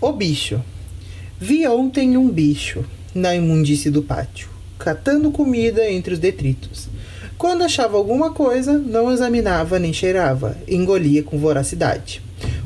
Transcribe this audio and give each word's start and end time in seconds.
O 0.00 0.12
bicho. 0.12 0.58
Vi 1.38 1.66
ontem 1.66 2.16
um 2.16 2.30
bicho 2.30 2.82
na 3.14 3.36
imundície 3.36 3.90
do 3.90 4.02
pátio, 4.02 4.48
catando 4.78 5.30
comida 5.30 5.90
entre 5.90 6.14
os 6.14 6.18
detritos. 6.18 6.88
Quando 7.36 7.64
achava 7.64 7.98
alguma 7.98 8.32
coisa, 8.32 8.78
não 8.78 9.12
examinava 9.12 9.78
nem 9.78 9.92
cheirava, 9.92 10.56
engolia 10.66 11.22
com 11.22 11.38
voracidade. 11.38 12.22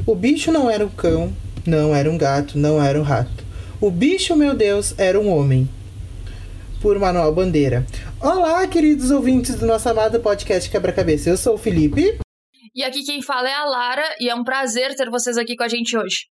O 0.06 0.14
bicho 0.14 0.52
não 0.52 0.70
era 0.70 0.86
um 0.86 0.88
cão, 0.88 1.32
não 1.66 1.92
era 1.92 2.08
um 2.08 2.16
gato, 2.16 2.56
não 2.56 2.80
era 2.80 3.00
um 3.00 3.02
rato. 3.02 3.44
O 3.80 3.90
bicho, 3.90 4.36
meu 4.36 4.54
Deus, 4.54 4.94
era 4.96 5.18
um 5.18 5.28
homem. 5.28 5.68
Por 6.80 6.96
Manuel 7.00 7.34
Bandeira. 7.34 7.84
Olá, 8.20 8.64
queridos 8.68 9.10
ouvintes 9.10 9.56
do 9.56 9.66
nosso 9.66 9.88
amado 9.88 10.20
podcast 10.20 10.70
Quebra-Cabeça. 10.70 11.30
Eu 11.30 11.36
sou 11.36 11.54
o 11.54 11.58
Felipe. 11.58 12.23
E 12.74 12.82
aqui 12.82 13.04
quem 13.04 13.22
fala 13.22 13.48
é 13.48 13.54
a 13.54 13.64
Lara 13.64 14.16
e 14.18 14.28
é 14.28 14.34
um 14.34 14.42
prazer 14.42 14.96
ter 14.96 15.08
vocês 15.08 15.38
aqui 15.38 15.54
com 15.54 15.62
a 15.62 15.68
gente 15.68 15.96
hoje. 15.96 16.26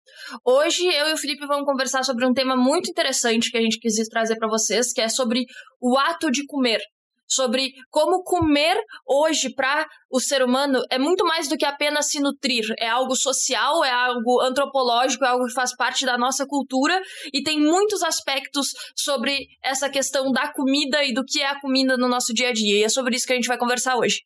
Hoje 0.44 0.84
eu 0.84 1.10
e 1.10 1.12
o 1.12 1.16
Felipe 1.16 1.46
vamos 1.46 1.64
conversar 1.64 2.02
sobre 2.02 2.26
um 2.26 2.32
tema 2.32 2.56
muito 2.56 2.90
interessante 2.90 3.48
que 3.48 3.56
a 3.56 3.60
gente 3.60 3.78
quis 3.78 3.94
trazer 4.08 4.34
para 4.36 4.48
vocês, 4.48 4.92
que 4.92 5.00
é 5.00 5.08
sobre 5.08 5.44
o 5.80 5.96
ato 5.96 6.32
de 6.32 6.44
comer. 6.46 6.80
Sobre 7.28 7.70
como 7.90 8.24
comer 8.24 8.76
hoje 9.06 9.54
para 9.54 9.86
o 10.10 10.18
ser 10.18 10.42
humano 10.42 10.82
é 10.90 10.98
muito 10.98 11.24
mais 11.24 11.48
do 11.48 11.56
que 11.56 11.64
apenas 11.64 12.10
se 12.10 12.20
nutrir. 12.20 12.64
É 12.76 12.88
algo 12.88 13.14
social, 13.14 13.84
é 13.84 13.92
algo 13.92 14.40
antropológico, 14.40 15.24
é 15.24 15.28
algo 15.28 15.46
que 15.46 15.54
faz 15.54 15.74
parte 15.76 16.04
da 16.04 16.18
nossa 16.18 16.44
cultura 16.44 17.00
e 17.32 17.40
tem 17.44 17.60
muitos 17.60 18.02
aspectos 18.02 18.70
sobre 18.96 19.46
essa 19.62 19.88
questão 19.88 20.32
da 20.32 20.52
comida 20.52 21.04
e 21.04 21.14
do 21.14 21.24
que 21.24 21.40
é 21.40 21.46
a 21.46 21.60
comida 21.60 21.96
no 21.96 22.08
nosso 22.08 22.34
dia 22.34 22.48
a 22.48 22.52
dia. 22.52 22.80
E 22.80 22.82
é 22.82 22.88
sobre 22.88 23.14
isso 23.14 23.26
que 23.28 23.32
a 23.32 23.36
gente 23.36 23.48
vai 23.48 23.56
conversar 23.56 23.96
hoje. 23.96 24.22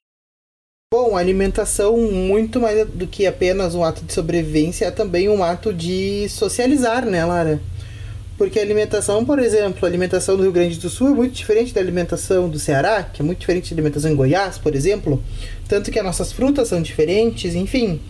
Bom, 0.94 1.16
a 1.16 1.18
alimentação, 1.18 1.96
muito 1.96 2.60
mais 2.60 2.88
do 2.88 3.08
que 3.08 3.26
apenas 3.26 3.74
um 3.74 3.82
ato 3.82 4.04
de 4.04 4.12
sobrevivência, 4.12 4.84
é 4.84 4.90
também 4.92 5.28
um 5.28 5.42
ato 5.42 5.74
de 5.74 6.28
socializar, 6.28 7.04
né, 7.04 7.24
Lara? 7.24 7.60
Porque 8.38 8.60
a 8.60 8.62
alimentação, 8.62 9.24
por 9.24 9.40
exemplo, 9.40 9.80
a 9.82 9.88
alimentação 9.88 10.36
do 10.36 10.44
Rio 10.44 10.52
Grande 10.52 10.78
do 10.78 10.88
Sul 10.88 11.08
é 11.08 11.10
muito 11.10 11.32
diferente 11.32 11.74
da 11.74 11.80
alimentação 11.80 12.48
do 12.48 12.56
Ceará, 12.60 13.02
que 13.02 13.20
é 13.20 13.24
muito 13.24 13.40
diferente 13.40 13.74
da 13.74 13.74
alimentação 13.74 14.12
em 14.12 14.14
Goiás, 14.14 14.58
por 14.58 14.76
exemplo. 14.76 15.20
Tanto 15.68 15.90
que 15.90 15.98
as 15.98 16.04
nossas 16.04 16.30
frutas 16.30 16.68
são 16.68 16.80
diferentes, 16.80 17.56
enfim. 17.56 18.00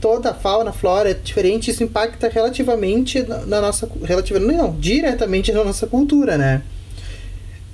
Toda 0.00 0.30
a 0.30 0.34
fauna, 0.34 0.70
a 0.70 0.72
flora 0.72 1.12
é 1.12 1.14
diferente, 1.14 1.70
isso 1.70 1.84
impacta 1.84 2.28
relativamente 2.28 3.22
na 3.22 3.60
nossa. 3.60 3.88
Relativamente, 4.02 4.56
não, 4.56 4.74
diretamente 4.80 5.52
na 5.52 5.62
nossa 5.62 5.86
cultura, 5.86 6.36
né? 6.36 6.64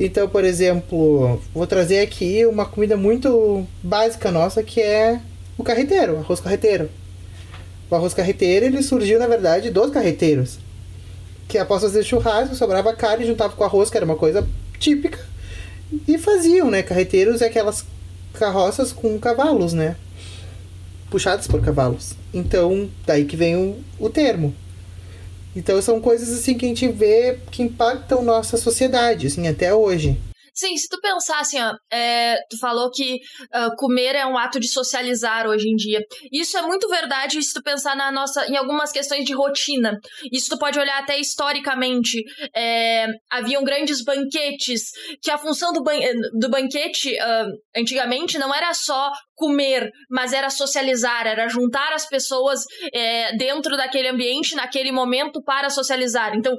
Então, 0.00 0.28
por 0.28 0.44
exemplo, 0.44 1.40
vou 1.54 1.66
trazer 1.66 2.00
aqui 2.00 2.44
uma 2.46 2.64
comida 2.64 2.96
muito 2.96 3.66
básica 3.82 4.30
nossa 4.30 4.62
que 4.62 4.80
é 4.80 5.20
o 5.56 5.62
carreteiro, 5.62 6.14
o 6.14 6.18
arroz 6.18 6.40
carreteiro. 6.40 6.90
O 7.90 7.94
arroz 7.94 8.14
carreteiro 8.14 8.66
ele 8.66 8.82
surgiu, 8.82 9.18
na 9.18 9.26
verdade, 9.26 9.70
dos 9.70 9.90
carreteiros. 9.90 10.58
Que 11.46 11.58
após 11.58 11.82
fazer 11.82 12.02
churrasco, 12.02 12.54
sobrava 12.54 12.94
carne, 12.94 13.26
juntava 13.26 13.54
com 13.54 13.62
arroz, 13.62 13.90
que 13.90 13.96
era 13.96 14.06
uma 14.06 14.16
coisa 14.16 14.46
típica, 14.78 15.18
e 16.08 16.16
faziam, 16.16 16.70
né? 16.70 16.82
Carreteiros 16.82 17.42
é 17.42 17.46
aquelas 17.46 17.84
carroças 18.32 18.92
com 18.92 19.18
cavalos, 19.18 19.74
né? 19.74 19.96
Puxadas 21.10 21.46
por 21.46 21.60
cavalos. 21.60 22.14
Então, 22.32 22.88
daí 23.06 23.26
que 23.26 23.36
vem 23.36 23.56
o, 23.56 23.76
o 23.98 24.08
termo. 24.08 24.54
Então 25.54 25.80
são 25.82 26.00
coisas 26.00 26.30
assim 26.30 26.56
que 26.56 26.64
a 26.64 26.68
gente 26.68 26.88
vê 26.88 27.38
que 27.50 27.62
impactam 27.62 28.22
nossa 28.22 28.56
sociedade, 28.56 29.26
assim, 29.26 29.46
até 29.46 29.74
hoje. 29.74 30.18
Sim, 30.54 30.76
se 30.76 30.86
tu 30.86 31.00
pensar 31.00 31.40
assim, 31.40 31.58
ó, 31.58 31.74
é, 31.90 32.36
tu 32.50 32.58
falou 32.58 32.90
que 32.90 33.14
uh, 33.14 33.74
comer 33.76 34.14
é 34.14 34.26
um 34.26 34.36
ato 34.36 34.60
de 34.60 34.68
socializar 34.68 35.46
hoje 35.46 35.66
em 35.66 35.76
dia. 35.76 36.00
Isso 36.30 36.58
é 36.58 36.62
muito 36.62 36.88
verdade 36.88 37.42
se 37.42 37.54
tu 37.54 37.62
pensar 37.62 37.96
na 37.96 38.12
nossa, 38.12 38.46
em 38.46 38.56
algumas 38.56 38.92
questões 38.92 39.24
de 39.24 39.32
rotina. 39.32 39.98
Isso 40.30 40.50
tu 40.50 40.58
pode 40.58 40.78
olhar 40.78 40.98
até 40.98 41.18
historicamente. 41.18 42.22
É, 42.54 43.06
haviam 43.30 43.64
grandes 43.64 44.04
banquetes, 44.04 44.90
que 45.22 45.30
a 45.30 45.38
função 45.38 45.72
do, 45.72 45.82
ban 45.82 45.98
do 46.38 46.50
banquete 46.50 47.14
uh, 47.14 47.80
antigamente 47.80 48.38
não 48.38 48.54
era 48.54 48.74
só 48.74 49.10
comer, 49.42 49.90
mas 50.08 50.32
era 50.32 50.48
socializar, 50.48 51.26
era 51.26 51.48
juntar 51.48 51.92
as 51.92 52.08
pessoas 52.08 52.60
é, 52.94 53.36
dentro 53.36 53.76
daquele 53.76 54.06
ambiente, 54.06 54.54
naquele 54.54 54.92
momento, 54.92 55.42
para 55.42 55.68
socializar. 55.68 56.36
Então, 56.36 56.54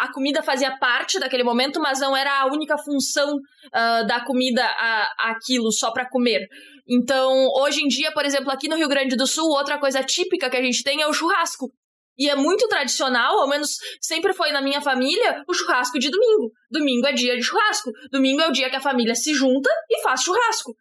a 0.00 0.12
comida 0.12 0.42
fazia 0.42 0.76
parte 0.78 1.20
daquele 1.20 1.44
momento, 1.44 1.78
mas 1.78 2.00
não 2.00 2.16
era 2.16 2.40
a 2.40 2.46
única 2.46 2.76
função 2.76 3.36
uh, 3.36 4.06
da 4.08 4.24
comida 4.24 4.64
a, 4.64 5.30
aquilo, 5.30 5.70
só 5.70 5.92
para 5.92 6.10
comer. 6.10 6.48
Então, 6.88 7.32
hoje 7.60 7.84
em 7.84 7.86
dia, 7.86 8.10
por 8.10 8.24
exemplo, 8.24 8.50
aqui 8.50 8.66
no 8.66 8.74
Rio 8.74 8.88
Grande 8.88 9.14
do 9.14 9.26
Sul, 9.26 9.48
outra 9.50 9.78
coisa 9.78 10.02
típica 10.02 10.50
que 10.50 10.56
a 10.56 10.62
gente 10.62 10.82
tem 10.82 11.00
é 11.00 11.06
o 11.06 11.12
churrasco. 11.12 11.70
E 12.18 12.28
é 12.28 12.34
muito 12.34 12.66
tradicional, 12.66 13.38
ao 13.38 13.48
menos 13.48 13.76
sempre 14.00 14.32
foi 14.32 14.50
na 14.50 14.60
minha 14.60 14.80
família, 14.80 15.44
o 15.46 15.54
churrasco 15.54 16.00
de 16.00 16.10
domingo. 16.10 16.50
Domingo 16.68 17.06
é 17.06 17.12
dia 17.12 17.36
de 17.36 17.44
churrasco. 17.44 17.92
Domingo 18.10 18.42
é 18.42 18.48
o 18.48 18.52
dia 18.52 18.68
que 18.68 18.74
a 18.74 18.80
família 18.80 19.14
se 19.14 19.32
junta 19.32 19.70
e 19.88 20.02
faz 20.02 20.22
churrasco. 20.22 20.74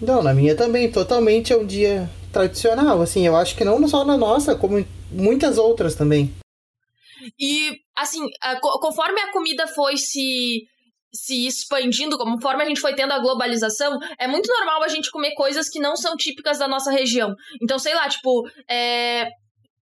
Não, 0.00 0.22
na 0.22 0.32
minha 0.32 0.56
também, 0.56 0.90
totalmente 0.90 1.52
é 1.52 1.56
um 1.56 1.66
dia 1.66 2.08
tradicional, 2.32 3.00
assim, 3.00 3.26
eu 3.26 3.36
acho 3.36 3.56
que 3.56 3.64
não 3.64 3.86
só 3.88 4.04
na 4.04 4.16
nossa, 4.16 4.54
como 4.54 4.78
em 4.78 4.86
muitas 5.10 5.58
outras 5.58 5.94
também. 5.94 6.32
E, 7.38 7.80
assim, 7.96 8.20
conforme 8.80 9.20
a 9.20 9.32
comida 9.32 9.66
foi 9.66 9.96
se 9.96 10.66
se 11.10 11.46
expandindo, 11.46 12.18
conforme 12.18 12.62
a 12.62 12.66
gente 12.66 12.82
foi 12.82 12.94
tendo 12.94 13.12
a 13.12 13.18
globalização, 13.18 13.98
é 14.18 14.28
muito 14.28 14.46
normal 14.52 14.82
a 14.82 14.88
gente 14.88 15.10
comer 15.10 15.34
coisas 15.34 15.68
que 15.68 15.80
não 15.80 15.96
são 15.96 16.14
típicas 16.16 16.58
da 16.58 16.68
nossa 16.68 16.90
região. 16.90 17.34
Então, 17.62 17.78
sei 17.78 17.94
lá, 17.94 18.06
tipo, 18.08 18.46
é, 18.70 19.28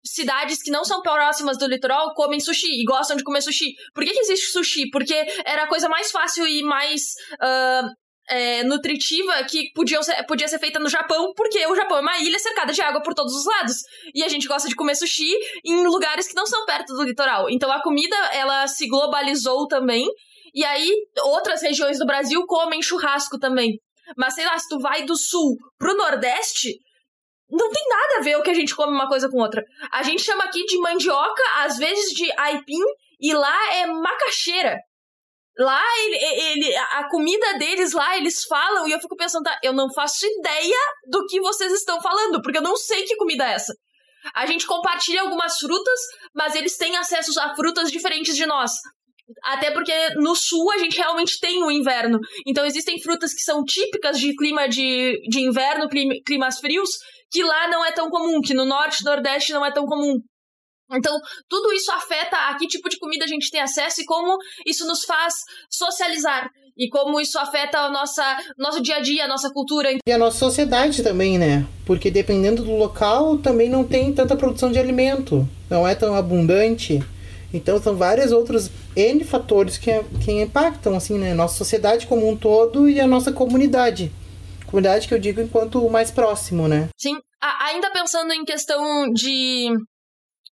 cidades 0.05 0.63
que 0.63 0.71
não 0.71 0.85
são 0.85 1.01
próximas 1.01 1.57
do 1.57 1.67
litoral 1.67 2.13
comem 2.15 2.41
sushi 2.41 2.81
e 2.81 2.85
gostam 2.85 3.17
de 3.17 3.25
comer 3.25 3.41
sushi. 3.41 3.75
Por 3.95 4.05
que, 4.05 4.13
que 4.13 4.21
existe 4.21 4.53
sushi? 4.53 4.91
Porque 4.91 5.15
era 5.47 5.65
a 5.65 5.67
coisa 5.67 5.89
mais 5.89 6.11
fácil 6.11 6.47
e 6.47 6.63
mais 6.63 7.01
uh, 7.35 7.89
é, 8.29 8.63
nutritiva 8.65 9.33
que 9.45 9.71
podiam 9.75 10.03
ser, 10.03 10.23
podia 10.25 10.49
ser 10.49 10.59
feita 10.59 10.79
no 10.79 10.89
Japão, 10.89 11.33
porque 11.37 11.67
o 11.67 11.75
Japão 11.75 11.99
é 11.99 12.01
uma 12.01 12.19
ilha 12.19 12.39
cercada 12.39 12.73
de 12.73 12.81
água 12.81 13.03
por 13.03 13.15
todos 13.15 13.35
os 13.35 13.45
lados. 13.45 13.77
E 14.15 14.23
a 14.23 14.29
gente 14.29 14.47
gosta 14.47 14.69
de 14.69 14.75
comer 14.75 14.95
sushi 14.95 15.33
em 15.65 15.87
lugares 15.87 16.27
que 16.27 16.35
não 16.35 16.47
são 16.47 16.65
perto 16.65 16.95
do 16.95 17.03
litoral. 17.03 17.51
Então 17.51 17.71
a 17.71 17.83
comida, 17.83 18.17
ela 18.33 18.67
se 18.67 18.87
globalizou 18.89 19.67
também. 19.67 20.07
E 20.55 20.65
aí, 20.65 20.91
outras 21.25 21.63
regiões 21.63 21.99
do 21.99 22.07
Brasil 22.07 22.45
comem 22.47 22.81
churrasco 22.81 23.39
também. 23.39 23.79
Mas 24.17 24.35
sei 24.35 24.45
lá, 24.45 24.59
se 24.59 24.69
tu 24.69 24.79
vai 24.79 25.05
do 25.05 25.17
sul 25.17 25.57
pro 25.79 25.97
nordeste, 25.97 26.79
não 27.51 27.71
tem 27.71 27.83
nada 27.89 28.19
a 28.19 28.23
ver 28.23 28.37
o 28.37 28.43
que 28.43 28.51
a 28.51 28.55
gente 28.55 28.75
come 28.75 28.93
uma 28.93 29.09
coisa 29.09 29.29
com 29.29 29.39
outra. 29.39 29.65
A 29.93 30.03
gente 30.03 30.23
chama 30.23 30.45
aqui 30.45 30.65
de 30.65 30.79
mandioca, 30.79 31.43
às 31.57 31.77
vezes 31.77 32.13
de 32.13 32.31
aipim, 32.39 32.83
e 33.21 33.33
lá 33.33 33.75
é 33.75 33.87
macaxeira. 33.87 34.79
Lá, 35.57 35.83
ele, 35.99 36.17
ele, 36.17 36.77
a 36.77 37.09
comida 37.09 37.57
deles 37.59 37.93
lá, 37.93 38.17
eles 38.17 38.45
falam, 38.45 38.89
e 38.89 38.93
eu 38.93 38.99
fico 38.99 39.17
pensando, 39.17 39.45
tá, 39.45 39.57
eu 39.63 39.73
não 39.73 39.93
faço 39.93 40.27
ideia 40.27 40.79
do 41.09 41.25
que 41.27 41.41
vocês 41.41 41.73
estão 41.73 42.01
falando, 42.01 42.43
porque 42.43 42.59
eu 42.59 42.63
não 42.63 42.77
sei 42.77 43.05
que 43.05 43.17
comida 43.17 43.45
é 43.45 43.53
essa. 43.53 43.73
A 44.35 44.47
gente 44.47 44.67
compartilha 44.67 45.23
algumas 45.23 45.59
frutas, 45.59 46.01
mas 46.35 46.55
eles 46.55 46.77
têm 46.77 46.97
acesso 46.97 47.39
a 47.41 47.55
frutas 47.55 47.91
diferentes 47.91 48.35
de 48.35 48.47
nós. 48.47 48.73
Até 49.43 49.71
porque 49.71 49.93
no 50.17 50.35
sul 50.35 50.71
a 50.73 50.79
gente 50.79 50.97
realmente 50.97 51.39
tem 51.41 51.63
o 51.63 51.71
inverno. 51.71 52.19
Então 52.47 52.65
existem 52.65 53.01
frutas 53.01 53.33
que 53.33 53.41
são 53.41 53.65
típicas 53.65 54.19
de 54.19 54.35
clima 54.35 54.69
de, 54.69 55.21
de 55.29 55.41
inverno, 55.41 55.89
climas 56.25 56.59
frios, 56.59 56.91
que 57.31 57.43
lá 57.43 57.69
não 57.69 57.85
é 57.85 57.93
tão 57.93 58.11
comum, 58.11 58.41
que 58.41 58.55
no 58.55 58.65
norte 58.65 59.01
e 59.01 59.05
nordeste 59.05 59.53
não 59.53 59.65
é 59.65 59.73
tão 59.73 59.87
comum. 59.87 60.15
Então, 60.93 61.19
tudo 61.49 61.73
isso 61.73 61.91
afeta 61.93 62.37
a 62.37 62.57
que 62.57 62.67
tipo 62.67 62.89
de 62.89 62.99
comida 62.99 63.25
a 63.25 63.29
gente 63.29 63.51
tem 63.51 63.61
acesso 63.61 64.01
e 64.01 64.05
como 64.05 64.37
isso 64.67 64.87
nos 64.87 65.05
faz 65.05 65.35
socializar. 65.71 66.49
E 66.77 66.89
como 66.89 67.21
isso 67.21 67.39
afeta 67.39 67.87
o 67.87 67.93
nossa, 67.93 68.37
nosso 68.59 68.83
dia 68.83 68.97
a 68.97 69.01
dia, 69.01 69.25
a 69.25 69.29
nossa 69.29 69.49
cultura. 69.51 69.91
E 70.07 70.13
a 70.13 70.19
nossa 70.19 70.39
sociedade 70.39 71.05
também, 71.05 71.39
né? 71.39 71.65
Porque 71.87 72.11
dependendo 72.11 72.65
do 72.65 72.77
local, 72.77 73.39
também 73.39 73.69
não 73.69 73.85
tem 73.85 74.13
tanta 74.13 74.35
produção 74.35 74.73
de 74.73 74.79
alimento. 74.79 75.49
Não 75.71 75.87
é 75.87 75.95
tão 75.95 76.17
abundante. 76.17 77.01
Então, 77.53 77.81
são 77.81 77.95
vários 77.95 78.33
outros 78.33 78.69
N 78.97 79.23
fatores 79.23 79.79
que, 79.79 79.91
que 80.25 80.33
impactam, 80.33 80.97
assim, 80.97 81.17
né? 81.17 81.33
Nossa 81.33 81.57
sociedade 81.57 82.09
como 82.09 82.29
um 82.29 82.37
todo 82.37 82.89
e 82.89 83.01
a 83.01 83.07
nossa 83.07 83.31
comunidade. 83.31 84.11
Comunidade 84.67 85.07
que 85.07 85.15
eu 85.15 85.21
digo 85.21 85.41
enquanto 85.41 85.85
o 85.85 85.89
mais 85.89 86.11
próximo, 86.11 86.67
né? 86.67 86.89
Sim. 87.01 87.17
Ainda 87.61 87.93
pensando 87.93 88.33
em 88.33 88.45
questão 88.45 89.09
de 89.13 89.69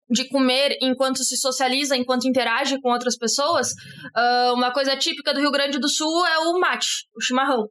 de 0.09 0.27
comer 0.27 0.77
enquanto 0.81 1.23
se 1.23 1.37
socializa, 1.37 1.95
enquanto 1.95 2.27
interage 2.27 2.79
com 2.81 2.91
outras 2.91 3.17
pessoas, 3.17 3.69
uh, 4.15 4.53
uma 4.53 4.71
coisa 4.71 4.95
típica 4.95 5.33
do 5.33 5.39
Rio 5.39 5.51
Grande 5.51 5.79
do 5.79 5.87
Sul 5.87 6.25
é 6.25 6.39
o 6.39 6.59
mate, 6.59 7.05
o 7.15 7.21
chimarrão. 7.21 7.67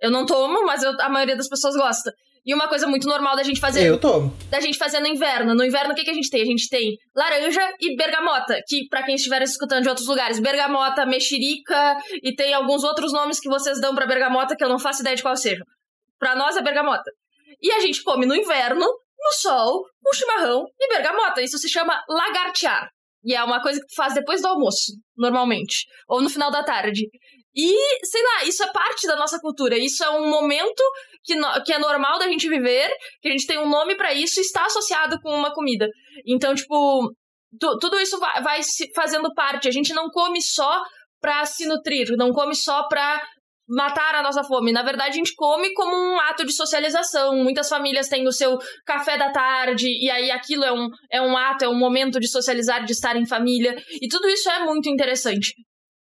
Eu 0.00 0.10
não 0.10 0.26
tomo, 0.26 0.64
mas 0.66 0.82
eu, 0.82 0.92
a 1.00 1.08
maioria 1.08 1.36
das 1.36 1.48
pessoas 1.48 1.76
gosta. 1.76 2.12
E 2.44 2.52
uma 2.52 2.66
coisa 2.66 2.88
muito 2.88 3.06
normal 3.06 3.36
da 3.36 3.44
gente 3.44 3.60
fazer. 3.60 3.86
Eu 3.86 4.00
tomo. 4.00 4.36
Da 4.50 4.58
gente 4.58 4.76
fazer 4.76 4.98
no 4.98 5.06
inverno. 5.06 5.54
No 5.54 5.64
inverno, 5.64 5.92
o 5.92 5.94
que, 5.94 6.02
que 6.02 6.10
a 6.10 6.14
gente 6.14 6.28
tem? 6.28 6.42
A 6.42 6.44
gente 6.44 6.68
tem 6.68 6.96
laranja 7.14 7.60
e 7.80 7.94
bergamota. 7.94 8.60
Que, 8.66 8.88
para 8.88 9.04
quem 9.04 9.14
estiver 9.14 9.40
escutando 9.42 9.84
de 9.84 9.88
outros 9.88 10.08
lugares, 10.08 10.40
bergamota, 10.40 11.06
mexerica 11.06 11.96
e 12.20 12.34
tem 12.34 12.52
alguns 12.52 12.82
outros 12.82 13.12
nomes 13.12 13.38
que 13.38 13.48
vocês 13.48 13.80
dão 13.80 13.94
pra 13.94 14.06
bergamota 14.06 14.56
que 14.56 14.64
eu 14.64 14.68
não 14.68 14.78
faço 14.78 15.02
ideia 15.02 15.14
de 15.14 15.22
qual 15.22 15.36
seja. 15.36 15.62
Pra 16.18 16.34
nós 16.34 16.56
é 16.56 16.62
bergamota. 16.62 17.12
E 17.60 17.70
a 17.70 17.78
gente 17.78 18.02
come 18.02 18.26
no 18.26 18.34
inverno 18.34 18.84
no 19.22 19.32
sol, 19.32 19.84
com 20.02 20.14
chimarrão 20.14 20.64
e 20.80 20.88
bergamota. 20.88 21.42
Isso 21.42 21.58
se 21.58 21.68
chama 21.68 22.02
lagartear. 22.08 22.88
E 23.24 23.34
é 23.34 23.42
uma 23.44 23.62
coisa 23.62 23.80
que 23.80 23.86
tu 23.86 23.94
faz 23.94 24.14
depois 24.14 24.42
do 24.42 24.48
almoço, 24.48 24.92
normalmente. 25.16 25.86
Ou 26.08 26.20
no 26.20 26.28
final 26.28 26.50
da 26.50 26.64
tarde. 26.64 27.08
E, 27.54 28.06
sei 28.06 28.22
lá, 28.22 28.44
isso 28.44 28.64
é 28.64 28.72
parte 28.72 29.06
da 29.06 29.14
nossa 29.14 29.38
cultura. 29.38 29.78
Isso 29.78 30.02
é 30.02 30.10
um 30.10 30.28
momento 30.28 30.82
que, 31.22 31.34
no, 31.34 31.62
que 31.62 31.72
é 31.72 31.78
normal 31.78 32.18
da 32.18 32.26
gente 32.26 32.48
viver, 32.48 32.90
que 33.20 33.28
a 33.28 33.30
gente 33.30 33.46
tem 33.46 33.58
um 33.58 33.68
nome 33.68 33.94
para 33.94 34.12
isso 34.12 34.40
e 34.40 34.42
está 34.42 34.66
associado 34.66 35.20
com 35.20 35.30
uma 35.30 35.52
comida. 35.54 35.88
Então, 36.26 36.54
tipo, 36.54 37.14
tu, 37.60 37.78
tudo 37.78 38.00
isso 38.00 38.18
vai, 38.18 38.42
vai 38.42 38.60
fazendo 38.94 39.32
parte. 39.34 39.68
A 39.68 39.72
gente 39.72 39.92
não 39.92 40.08
come 40.08 40.40
só 40.42 40.82
pra 41.20 41.44
se 41.44 41.66
nutrir, 41.66 42.16
não 42.16 42.32
come 42.32 42.54
só 42.54 42.88
pra 42.88 43.22
matar 43.72 44.14
a 44.14 44.22
nossa 44.22 44.44
fome. 44.44 44.70
Na 44.70 44.82
verdade, 44.82 45.10
a 45.10 45.16
gente 45.16 45.34
come 45.34 45.72
como 45.72 45.94
um 45.94 46.20
ato 46.20 46.44
de 46.44 46.52
socialização. 46.52 47.42
Muitas 47.42 47.68
famílias 47.68 48.08
têm 48.08 48.28
o 48.28 48.32
seu 48.32 48.58
café 48.84 49.16
da 49.16 49.30
tarde, 49.30 49.86
e 49.88 50.10
aí 50.10 50.30
aquilo 50.30 50.62
é 50.62 50.72
um, 50.72 50.88
é 51.10 51.22
um 51.22 51.36
ato, 51.36 51.64
é 51.64 51.68
um 51.68 51.78
momento 51.78 52.20
de 52.20 52.28
socializar, 52.28 52.84
de 52.84 52.92
estar 52.92 53.16
em 53.16 53.26
família. 53.26 53.74
E 54.00 54.08
tudo 54.08 54.28
isso 54.28 54.48
é 54.50 54.64
muito 54.64 54.88
interessante. 54.88 55.54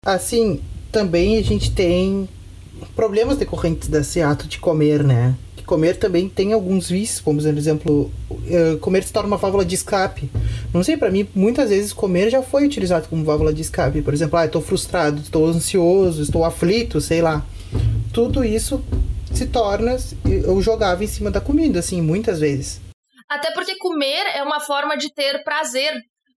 Assim, 0.05 0.61
também 0.91 1.37
a 1.37 1.41
gente 1.43 1.73
tem 1.73 2.27
problemas 2.95 3.37
decorrentes 3.37 3.87
desse 3.87 4.21
ato 4.21 4.47
de 4.47 4.59
comer, 4.59 5.03
né? 5.03 5.35
Que 5.55 5.63
comer 5.63 5.97
também 5.97 6.27
tem 6.27 6.53
alguns 6.53 6.89
vícios, 6.89 7.21
como 7.21 7.39
por 7.39 7.57
exemplo, 7.57 8.11
eh, 8.47 8.77
comer 8.81 9.03
se 9.03 9.13
torna 9.13 9.27
uma 9.27 9.37
válvula 9.37 9.63
de 9.63 9.75
escape. 9.75 10.29
Não 10.73 10.83
sei, 10.83 10.97
para 10.97 11.11
mim, 11.11 11.27
muitas 11.35 11.69
vezes 11.69 11.93
comer 11.93 12.29
já 12.31 12.41
foi 12.41 12.65
utilizado 12.65 13.07
como 13.07 13.23
válvula 13.23 13.53
de 13.53 13.61
escape. 13.61 14.01
Por 14.01 14.13
exemplo, 14.13 14.37
ah, 14.37 14.45
estou 14.45 14.61
frustrado, 14.61 15.21
estou 15.21 15.45
ansioso, 15.45 16.21
estou 16.21 16.43
aflito, 16.43 16.99
sei 16.99 17.21
lá. 17.21 17.45
Tudo 18.11 18.43
isso 18.43 18.83
se 19.31 19.45
torna 19.47 19.97
eu 20.25 20.61
jogava 20.61 21.03
em 21.03 21.07
cima 21.07 21.29
da 21.29 21.41
comida, 21.41 21.79
assim, 21.79 22.01
muitas 22.01 22.39
vezes. 22.39 22.81
Até 23.29 23.51
porque 23.51 23.77
comer 23.77 24.25
é 24.35 24.43
uma 24.43 24.59
forma 24.59 24.95
de 24.97 25.13
ter 25.13 25.43
prazer 25.43 25.93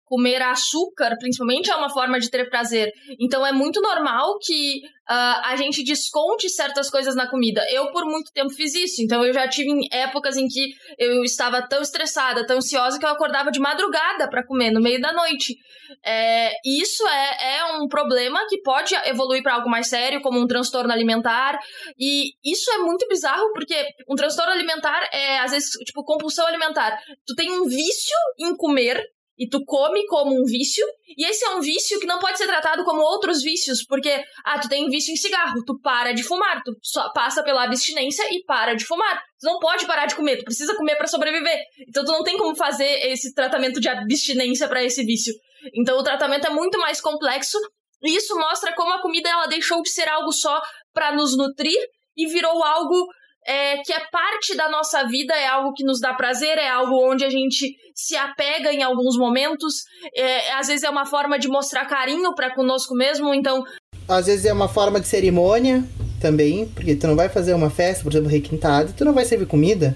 comer 0.06 0.42
açúcar, 0.42 1.16
principalmente, 1.20 1.72
é 1.72 1.76
uma 1.76 1.90
forma 1.90 2.20
de 2.20 2.30
ter 2.30 2.50
prazer. 2.50 2.92
Então 3.20 3.46
é 3.46 3.52
muito 3.52 3.82
normal 3.82 4.38
que 4.40 4.78
uh, 5.10 5.42
a 5.44 5.56
gente 5.56 5.84
desconte 5.84 6.48
certas 6.50 6.90
coisas 6.90 7.16
na 7.16 7.28
comida. 7.30 7.66
Eu, 7.70 7.92
por 7.92 8.06
muito 8.06 8.32
tempo, 8.32 8.52
fiz 8.52 8.74
isso. 8.76 9.02
Então 9.02 9.26
eu 9.26 9.34
já 9.34 9.48
tive 9.48 9.72
épocas 9.92 10.38
em 10.38 10.48
que 10.48 10.74
eu 10.98 11.24
estava 11.24 11.68
tão 11.68 11.82
estressada, 11.82 12.46
tão 12.46 12.58
ansiosa, 12.58 13.00
que 13.00 13.06
eu 13.06 13.10
acordava 13.10 13.52
de 13.52 13.60
madrugada 13.60 14.30
para 14.30 14.46
comer, 14.46 14.72
no 14.72 14.82
meio 14.82 15.02
da 15.02 15.12
noite. 15.12 15.56
É, 16.04 16.52
isso 16.64 17.06
é, 17.08 17.58
é 17.58 17.66
um 17.78 17.88
problema 17.88 18.46
que 18.48 18.62
pode 18.62 18.94
evoluir 19.06 19.42
para 19.42 19.56
algo 19.56 19.70
mais 19.70 19.88
sério, 19.88 20.22
como 20.22 20.40
um 20.40 20.48
transtorno 20.48 20.92
alimentar. 20.92 21.58
E 21.98 22.30
isso 22.44 22.70
é 22.72 22.78
muito 22.78 23.08
bizarro, 23.08 23.52
porque 23.54 23.86
um 24.10 24.16
transtorno 24.16 24.52
alimentar 24.52 25.10
é, 25.12 25.40
às 25.40 25.52
vezes, 25.52 25.70
tipo, 25.84 26.04
compulsão 26.04 26.46
alimentar. 26.46 27.00
Tu 27.26 27.34
tem 27.36 27.52
um 27.52 27.66
vício 27.66 28.18
em 28.40 28.56
comer 28.56 29.04
e 29.38 29.48
tu 29.50 29.64
come 29.66 30.06
como 30.08 30.34
um 30.34 30.46
vício, 30.46 30.86
e 31.18 31.26
esse 31.26 31.46
é 31.46 31.50
um 31.56 31.60
vício 31.60 32.00
que 32.00 32.06
não 32.06 32.20
pode 32.20 32.38
ser 32.38 32.48
tratado 32.48 32.84
como 32.84 33.02
outros 33.02 33.42
vícios, 33.42 33.86
porque, 33.86 34.24
ah, 34.46 34.60
tu 34.60 34.70
tem 34.70 34.90
vício 34.90 35.12
em 35.14 35.18
cigarro, 35.18 35.64
tu 35.66 35.80
para 35.80 36.14
de 36.14 36.24
fumar, 36.24 36.62
tu 36.64 36.74
só 36.82 37.12
passa 37.12 37.44
pela 37.44 37.64
abstinência 37.64 38.24
e 38.32 38.44
para 38.46 38.76
de 38.76 38.86
fumar. 38.86 39.22
Tu 39.40 39.46
não 39.46 39.60
pode 39.60 39.86
parar 39.86 40.06
de 40.06 40.16
comer, 40.16 40.38
tu 40.38 40.46
precisa 40.46 40.76
comer 40.76 40.96
para 40.96 41.08
sobreviver. 41.08 41.60
Então 41.88 42.06
tu 42.06 42.12
não 42.12 42.24
tem 42.24 42.38
como 42.38 42.56
fazer 42.56 43.08
esse 43.08 43.34
tratamento 43.34 43.80
de 43.80 43.90
abstinência 43.90 44.68
para 44.68 44.84
esse 44.84 45.04
vício. 45.04 45.34
Então 45.74 45.98
o 45.98 46.04
tratamento 46.04 46.48
é 46.48 46.50
muito 46.50 46.78
mais 46.80 47.02
complexo, 47.02 47.58
e 48.04 48.16
isso 48.16 48.36
mostra 48.36 48.74
como 48.74 48.94
a 48.94 49.02
comida 49.02 49.30
ela 49.30 49.48
deixou 49.48 49.82
de 49.82 49.90
ser 49.90 50.08
algo 50.08 50.32
só 50.32 50.62
para 50.94 51.14
nos 51.14 51.36
nutrir 51.36 51.78
e 52.16 52.28
virou 52.28 52.64
algo 52.64 53.08
é, 53.46 53.78
que 53.78 53.94
é 53.94 54.00
parte 54.12 54.56
da 54.56 54.68
nossa 54.70 55.08
vida, 55.08 55.34
é 55.34 55.48
algo 55.48 55.74
que 55.74 55.84
nos 55.84 56.00
dá 56.00 56.14
prazer, 56.14 56.58
é 56.58 56.68
algo 56.68 56.96
onde 56.96 57.24
a 57.24 57.30
gente 57.30 57.78
se 57.94 58.16
apega 58.16 58.74
em 58.74 58.82
alguns 58.82 59.18
momentos. 59.18 59.84
É, 60.16 60.54
às 60.54 60.68
vezes 60.68 60.84
é 60.84 60.90
uma 60.90 61.06
forma 61.06 61.38
de 61.38 61.48
mostrar 61.48 61.86
carinho 61.86 62.34
para 62.34 62.54
conosco 62.54 62.96
mesmo, 62.96 63.34
então. 63.34 63.64
Às 64.08 64.26
vezes 64.26 64.46
é 64.46 64.54
uma 64.54 64.68
forma 64.68 65.00
de 65.00 65.08
cerimônia 65.08 65.84
também, 66.20 66.66
porque 66.68 66.96
tu 66.96 67.06
não 67.08 67.16
vai 67.16 67.30
fazer 67.30 67.54
uma 67.54 67.70
festa, 67.70 68.04
por 68.04 68.12
exemplo, 68.12 68.30
requintada, 68.30 68.92
tu 68.96 69.06
não 69.06 69.14
vai 69.14 69.26
servir 69.26 69.46
comida. 69.46 69.96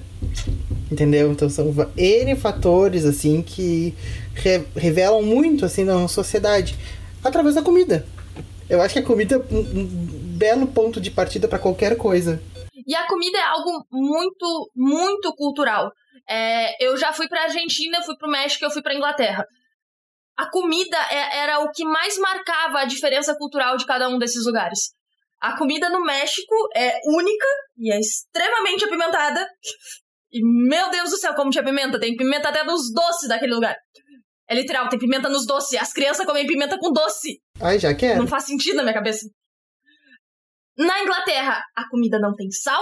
Entendeu? 0.91 1.31
Então 1.31 1.49
são 1.49 1.73
N 1.97 2.35
fatores, 2.35 3.05
assim, 3.05 3.41
que 3.41 3.95
re 4.33 4.63
revelam 4.75 5.21
muito, 5.21 5.65
assim, 5.65 5.83
na 5.83 6.07
sociedade. 6.07 6.75
Através 7.23 7.55
da 7.55 7.61
comida. 7.61 8.05
Eu 8.69 8.81
acho 8.81 8.93
que 8.93 8.99
a 8.99 9.03
comida 9.03 9.35
é 9.35 9.53
um, 9.53 9.59
um 9.59 9.85
belo 10.37 10.67
ponto 10.67 11.01
de 11.01 11.09
partida 11.09 11.47
para 11.47 11.59
qualquer 11.59 11.95
coisa. 11.97 12.39
E 12.89 12.95
a 12.95 13.05
comida 13.05 13.37
é 13.37 13.43
algo 13.43 13.85
muito, 13.91 14.71
muito 14.75 15.31
cultural. 15.35 15.91
É, 16.27 16.83
eu 16.83 16.97
já 16.97 17.13
fui 17.13 17.27
pra 17.27 17.43
Argentina, 17.43 17.99
eu 17.99 18.03
fui 18.03 18.17
pro 18.17 18.27
México, 18.27 18.65
eu 18.65 18.71
fui 18.71 18.81
pra 18.81 18.95
Inglaterra. 18.95 19.45
A 20.35 20.49
comida 20.49 20.97
é, 21.11 21.37
era 21.37 21.59
o 21.59 21.69
que 21.69 21.85
mais 21.85 22.17
marcava 22.17 22.79
a 22.79 22.85
diferença 22.85 23.35
cultural 23.37 23.77
de 23.77 23.85
cada 23.85 24.09
um 24.09 24.17
desses 24.17 24.43
lugares. 24.43 24.89
A 25.39 25.55
comida 25.55 25.87
no 25.87 26.03
México 26.03 26.55
é 26.75 26.99
única 27.05 27.45
e 27.77 27.93
é 27.93 27.99
extremamente 27.99 28.85
apimentada. 28.85 29.47
E, 30.31 30.41
meu 30.67 30.89
Deus 30.89 31.11
do 31.11 31.17
céu, 31.17 31.35
como 31.35 31.51
tinha 31.51 31.63
pimenta. 31.63 31.99
Tem 31.99 32.15
pimenta 32.15 32.49
até 32.49 32.63
nos 32.63 32.91
doces 32.91 33.29
daquele 33.29 33.53
lugar. 33.53 33.75
É 34.49 34.55
literal, 34.55 34.89
tem 34.89 34.97
pimenta 34.97 35.29
nos 35.29 35.45
doces. 35.45 35.79
As 35.79 35.93
crianças 35.93 36.25
comem 36.25 36.47
pimenta 36.47 36.75
com 36.79 36.91
doce. 36.91 37.39
Ai, 37.61 37.77
já 37.77 37.93
quero. 37.93 38.17
Não 38.17 38.27
faz 38.27 38.45
sentido 38.45 38.77
na 38.77 38.81
minha 38.81 38.95
cabeça. 38.95 39.27
Na 40.79 41.03
Inglaterra, 41.03 41.61
a 41.75 41.89
comida 41.89 42.17
não 42.17 42.33
tem 42.33 42.49
sal, 42.51 42.81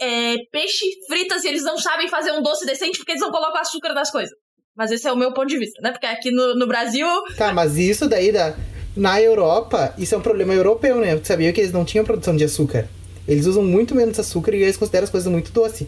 é 0.00 0.34
peixe, 0.50 0.84
fritas 1.06 1.44
e 1.44 1.48
eles 1.48 1.62
não 1.62 1.78
sabem 1.78 2.08
fazer 2.08 2.32
um 2.32 2.42
doce 2.42 2.66
decente 2.66 2.98
porque 2.98 3.12
eles 3.12 3.22
não 3.22 3.30
colocam 3.30 3.60
açúcar 3.60 3.94
nas 3.94 4.10
coisas. 4.10 4.32
Mas 4.76 4.90
esse 4.90 5.06
é 5.06 5.12
o 5.12 5.16
meu 5.16 5.32
ponto 5.32 5.46
de 5.46 5.56
vista, 5.56 5.80
né? 5.80 5.92
Porque 5.92 6.06
aqui 6.06 6.32
no, 6.32 6.56
no 6.56 6.66
Brasil. 6.66 7.06
Tá, 7.38 7.52
mas 7.52 7.78
isso 7.78 8.08
daí 8.08 8.32
da. 8.32 8.56
Na 8.96 9.20
Europa, 9.20 9.94
isso 9.96 10.14
é 10.14 10.18
um 10.18 10.22
problema 10.22 10.54
europeu, 10.54 10.96
né? 10.96 11.16
Tu 11.16 11.26
sabia 11.28 11.52
que 11.52 11.60
eles 11.60 11.72
não 11.72 11.84
tinham 11.84 12.04
produção 12.04 12.34
de 12.34 12.44
açúcar. 12.44 12.88
Eles 13.28 13.46
usam 13.46 13.62
muito 13.62 13.94
menos 13.94 14.18
açúcar 14.18 14.54
e 14.54 14.62
eles 14.62 14.76
consideram 14.76 15.04
as 15.04 15.10
coisas 15.10 15.30
muito 15.30 15.52
doce. 15.52 15.86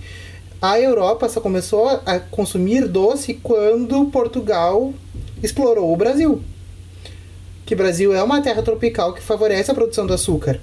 A 0.60 0.78
Europa 0.78 1.28
só 1.28 1.40
começou 1.40 1.88
a 1.88 2.20
consumir 2.20 2.86
doce 2.86 3.34
quando 3.34 4.10
Portugal 4.10 4.92
explorou 5.42 5.92
o 5.92 5.96
Brasil. 5.96 6.42
Que 7.64 7.74
o 7.74 7.76
Brasil 7.76 8.14
é 8.14 8.22
uma 8.22 8.42
terra 8.42 8.62
tropical 8.62 9.12
que 9.14 9.22
favorece 9.22 9.70
a 9.70 9.74
produção 9.74 10.06
do 10.06 10.14
açúcar. 10.14 10.60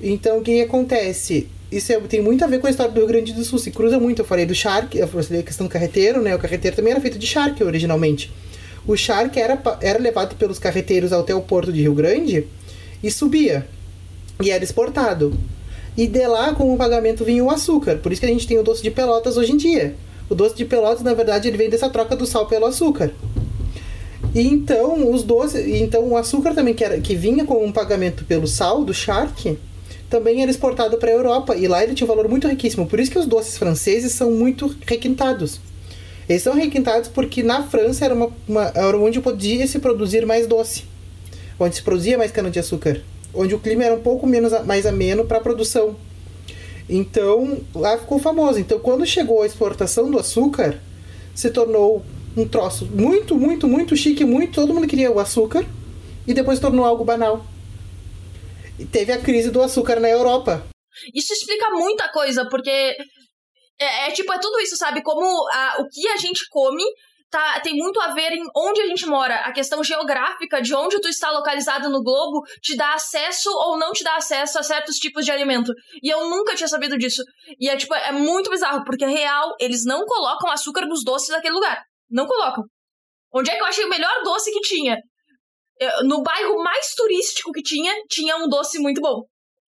Então, 0.00 0.38
o 0.38 0.42
que 0.42 0.60
acontece? 0.62 1.48
Isso 1.70 1.92
é, 1.92 1.98
tem 2.00 2.22
muito 2.22 2.44
a 2.44 2.46
ver 2.46 2.60
com 2.60 2.66
a 2.66 2.70
história 2.70 2.92
do 2.92 2.98
Rio 2.98 3.08
Grande 3.08 3.32
do 3.32 3.44
Sul. 3.44 3.58
Se 3.58 3.70
cruza 3.70 3.98
muito. 3.98 4.20
Eu 4.20 4.24
falei 4.24 4.46
do 4.46 4.54
charque, 4.54 4.98
eu 4.98 5.08
falei 5.08 5.40
a 5.40 5.42
questão 5.42 5.66
do 5.66 5.70
carreteiro, 5.70 6.22
né? 6.22 6.34
O 6.34 6.38
carreteiro 6.38 6.76
também 6.76 6.92
era 6.92 7.00
feito 7.00 7.18
de 7.18 7.26
charque 7.26 7.64
originalmente. 7.64 8.32
O 8.86 8.96
charque 8.96 9.40
era, 9.40 9.60
era 9.80 9.98
levado 9.98 10.36
pelos 10.36 10.58
carreteiros 10.58 11.12
até 11.12 11.34
o 11.34 11.40
porto 11.40 11.72
de 11.72 11.82
Rio 11.82 11.94
Grande 11.94 12.46
e 13.02 13.10
subia. 13.10 13.66
E 14.40 14.50
era 14.50 14.62
exportado. 14.62 15.36
E 15.96 16.06
de 16.06 16.26
lá, 16.26 16.54
como 16.54 16.76
pagamento, 16.76 17.24
vinha 17.24 17.42
o 17.42 17.50
açúcar. 17.50 17.96
Por 17.96 18.12
isso 18.12 18.20
que 18.20 18.26
a 18.26 18.30
gente 18.30 18.46
tem 18.46 18.58
o 18.58 18.62
doce 18.62 18.82
de 18.82 18.90
pelotas 18.90 19.36
hoje 19.36 19.52
em 19.52 19.56
dia. 19.56 19.96
O 20.28 20.34
doce 20.34 20.54
de 20.54 20.64
pelotas, 20.64 21.02
na 21.02 21.14
verdade, 21.14 21.48
ele 21.48 21.56
vem 21.56 21.70
dessa 21.70 21.88
troca 21.88 22.14
do 22.14 22.26
sal 22.26 22.46
pelo 22.46 22.66
açúcar. 22.66 23.10
E 24.34 24.40
então, 24.40 25.10
os 25.10 25.22
doces, 25.22 25.66
então 25.66 26.06
o 26.08 26.16
açúcar 26.16 26.52
também 26.52 26.74
que, 26.74 26.84
era, 26.84 27.00
que 27.00 27.14
vinha 27.14 27.44
com 27.44 27.64
um 27.64 27.72
pagamento 27.72 28.24
pelo 28.24 28.46
sal 28.46 28.84
do 28.84 28.92
charque, 28.92 29.58
também 30.08 30.42
era 30.42 30.50
exportado 30.50 30.96
para 30.98 31.10
a 31.10 31.12
Europa 31.12 31.56
e 31.56 31.66
lá 31.66 31.82
ele 31.82 31.94
tinha 31.94 32.06
um 32.06 32.08
valor 32.08 32.28
muito 32.28 32.46
riquíssimo. 32.48 32.86
Por 32.86 33.00
isso 33.00 33.10
que 33.10 33.18
os 33.18 33.26
doces 33.26 33.58
franceses 33.58 34.12
são 34.12 34.30
muito 34.30 34.74
requintados. 34.86 35.60
Eles 36.28 36.42
são 36.42 36.54
requintados 36.54 37.08
porque 37.08 37.42
na 37.42 37.62
França 37.62 38.04
era, 38.04 38.14
uma, 38.14 38.30
uma, 38.48 38.72
era 38.74 38.96
onde 38.98 39.20
podia 39.20 39.66
se 39.66 39.78
produzir 39.78 40.26
mais 40.26 40.46
doce, 40.46 40.84
onde 41.58 41.76
se 41.76 41.82
produzia 41.82 42.18
mais 42.18 42.32
cana-de-açúcar, 42.32 43.00
onde 43.32 43.54
o 43.54 43.58
clima 43.58 43.84
era 43.84 43.94
um 43.94 44.00
pouco 44.00 44.26
menos 44.26 44.52
mais 44.64 44.86
ameno 44.86 45.24
para 45.24 45.38
a 45.38 45.40
produção. 45.40 45.96
Então 46.88 47.58
lá 47.74 47.96
ficou 47.98 48.18
famoso. 48.18 48.58
Então 48.58 48.78
quando 48.78 49.06
chegou 49.06 49.42
a 49.42 49.46
exportação 49.46 50.10
do 50.10 50.18
açúcar, 50.18 50.80
se 51.34 51.50
tornou 51.50 52.04
um 52.36 52.46
troço 52.46 52.86
muito, 52.86 53.36
muito, 53.36 53.66
muito 53.66 53.96
chique, 53.96 54.24
muito 54.24 54.54
todo 54.54 54.74
mundo 54.74 54.86
queria 54.86 55.10
o 55.10 55.18
açúcar 55.18 55.64
e 56.26 56.34
depois 56.34 56.58
tornou 56.58 56.84
algo 56.84 57.04
banal 57.04 57.44
teve 58.84 59.12
a 59.12 59.20
crise 59.20 59.50
do 59.50 59.62
açúcar 59.62 60.00
na 60.00 60.08
Europa. 60.08 60.66
Isso 61.14 61.32
explica 61.32 61.70
muita 61.70 62.08
coisa, 62.08 62.48
porque 62.48 62.96
é, 63.78 64.08
é 64.08 64.10
tipo, 64.12 64.32
é 64.32 64.38
tudo 64.38 64.58
isso, 64.60 64.76
sabe? 64.76 65.02
Como 65.02 65.24
a, 65.50 65.76
o 65.80 65.88
que 65.88 66.08
a 66.08 66.16
gente 66.16 66.48
come 66.50 66.82
tá, 67.30 67.60
tem 67.60 67.74
muito 67.74 68.00
a 68.00 68.12
ver 68.12 68.32
em 68.32 68.44
onde 68.56 68.80
a 68.80 68.86
gente 68.86 69.06
mora. 69.06 69.36
A 69.36 69.52
questão 69.52 69.82
geográfica 69.84 70.60
de 70.60 70.74
onde 70.74 71.00
tu 71.00 71.08
está 71.08 71.30
localizado 71.30 71.90
no 71.90 72.02
globo 72.02 72.42
te 72.62 72.76
dá 72.76 72.94
acesso 72.94 73.50
ou 73.50 73.78
não 73.78 73.92
te 73.92 74.02
dá 74.02 74.16
acesso 74.16 74.58
a 74.58 74.62
certos 74.62 74.96
tipos 74.96 75.24
de 75.24 75.30
alimento. 75.30 75.72
E 76.02 76.08
eu 76.08 76.28
nunca 76.28 76.54
tinha 76.54 76.68
sabido 76.68 76.96
disso. 76.96 77.22
E 77.60 77.68
é 77.68 77.76
tipo, 77.76 77.94
é 77.94 78.12
muito 78.12 78.50
bizarro, 78.50 78.84
porque 78.84 79.04
é 79.04 79.08
real, 79.08 79.54
eles 79.60 79.84
não 79.84 80.04
colocam 80.04 80.50
açúcar 80.50 80.86
nos 80.86 81.04
doces 81.04 81.28
daquele 81.28 81.54
lugar. 81.54 81.82
Não 82.10 82.26
colocam. 82.26 82.64
Onde 83.34 83.50
é 83.50 83.56
que 83.56 83.62
eu 83.62 83.66
achei 83.66 83.84
o 83.84 83.90
melhor 83.90 84.22
doce 84.22 84.50
que 84.50 84.60
tinha? 84.60 84.96
No 86.04 86.22
bairro 86.22 86.62
mais 86.62 86.94
turístico 86.94 87.52
que 87.52 87.62
tinha, 87.62 87.92
tinha 88.08 88.36
um 88.36 88.48
doce 88.48 88.78
muito 88.78 89.00
bom. 89.00 89.24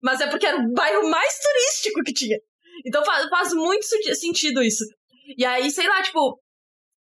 Mas 0.02 0.20
é 0.20 0.26
porque 0.26 0.46
era 0.46 0.58
o 0.58 0.72
bairro 0.72 1.08
mais 1.10 1.38
turístico 1.38 2.02
que 2.02 2.12
tinha. 2.12 2.38
Então 2.86 3.04
faz, 3.04 3.28
faz 3.28 3.52
muito 3.52 3.84
sentido 4.14 4.62
isso. 4.62 4.84
E 5.36 5.44
aí, 5.44 5.70
sei 5.70 5.86
lá, 5.86 6.02
tipo, 6.02 6.40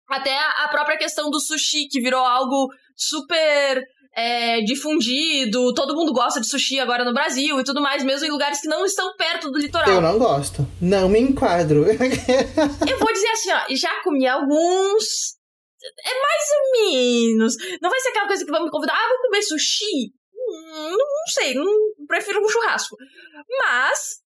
até 0.08 0.36
a 0.36 0.68
própria 0.68 0.96
questão 0.96 1.30
do 1.30 1.40
sushi, 1.40 1.88
que 1.88 2.00
virou 2.00 2.20
algo 2.20 2.68
super 2.96 3.82
é, 4.16 4.60
difundido, 4.60 5.74
todo 5.74 5.96
mundo 5.96 6.12
gosta 6.12 6.40
de 6.40 6.48
sushi 6.48 6.78
agora 6.78 7.04
no 7.04 7.12
Brasil 7.12 7.58
e 7.58 7.64
tudo 7.64 7.80
mais, 7.80 8.04
mesmo 8.04 8.26
em 8.26 8.30
lugares 8.30 8.60
que 8.60 8.68
não 8.68 8.84
estão 8.84 9.14
perto 9.16 9.50
do 9.50 9.58
litoral. 9.58 9.90
Eu 9.90 10.00
não 10.00 10.18
gosto. 10.18 10.66
Não 10.80 11.08
me 11.08 11.18
enquadro. 11.18 11.84
eu 11.90 12.98
vou 12.98 13.12
dizer 13.12 13.28
assim, 13.28 13.50
ó, 13.52 13.60
já 13.70 14.02
comi 14.02 14.26
alguns. 14.26 15.34
É 16.04 16.22
mais 16.22 16.44
ou 16.50 16.90
menos. 16.90 17.54
Não 17.80 17.90
vai 17.90 18.00
ser 18.00 18.08
aquela 18.08 18.26
coisa 18.26 18.44
que 18.44 18.50
vão 18.50 18.64
me 18.64 18.70
convidar, 18.70 18.94
ah, 18.94 19.08
vou 19.08 19.22
comer 19.22 19.42
sushi? 19.42 20.12
Hum, 20.34 20.90
não, 20.90 20.98
não 20.98 21.26
sei, 21.28 21.54
não, 21.54 21.66
prefiro 22.06 22.42
um 22.42 22.48
churrasco. 22.48 22.96
Mas 23.58 24.20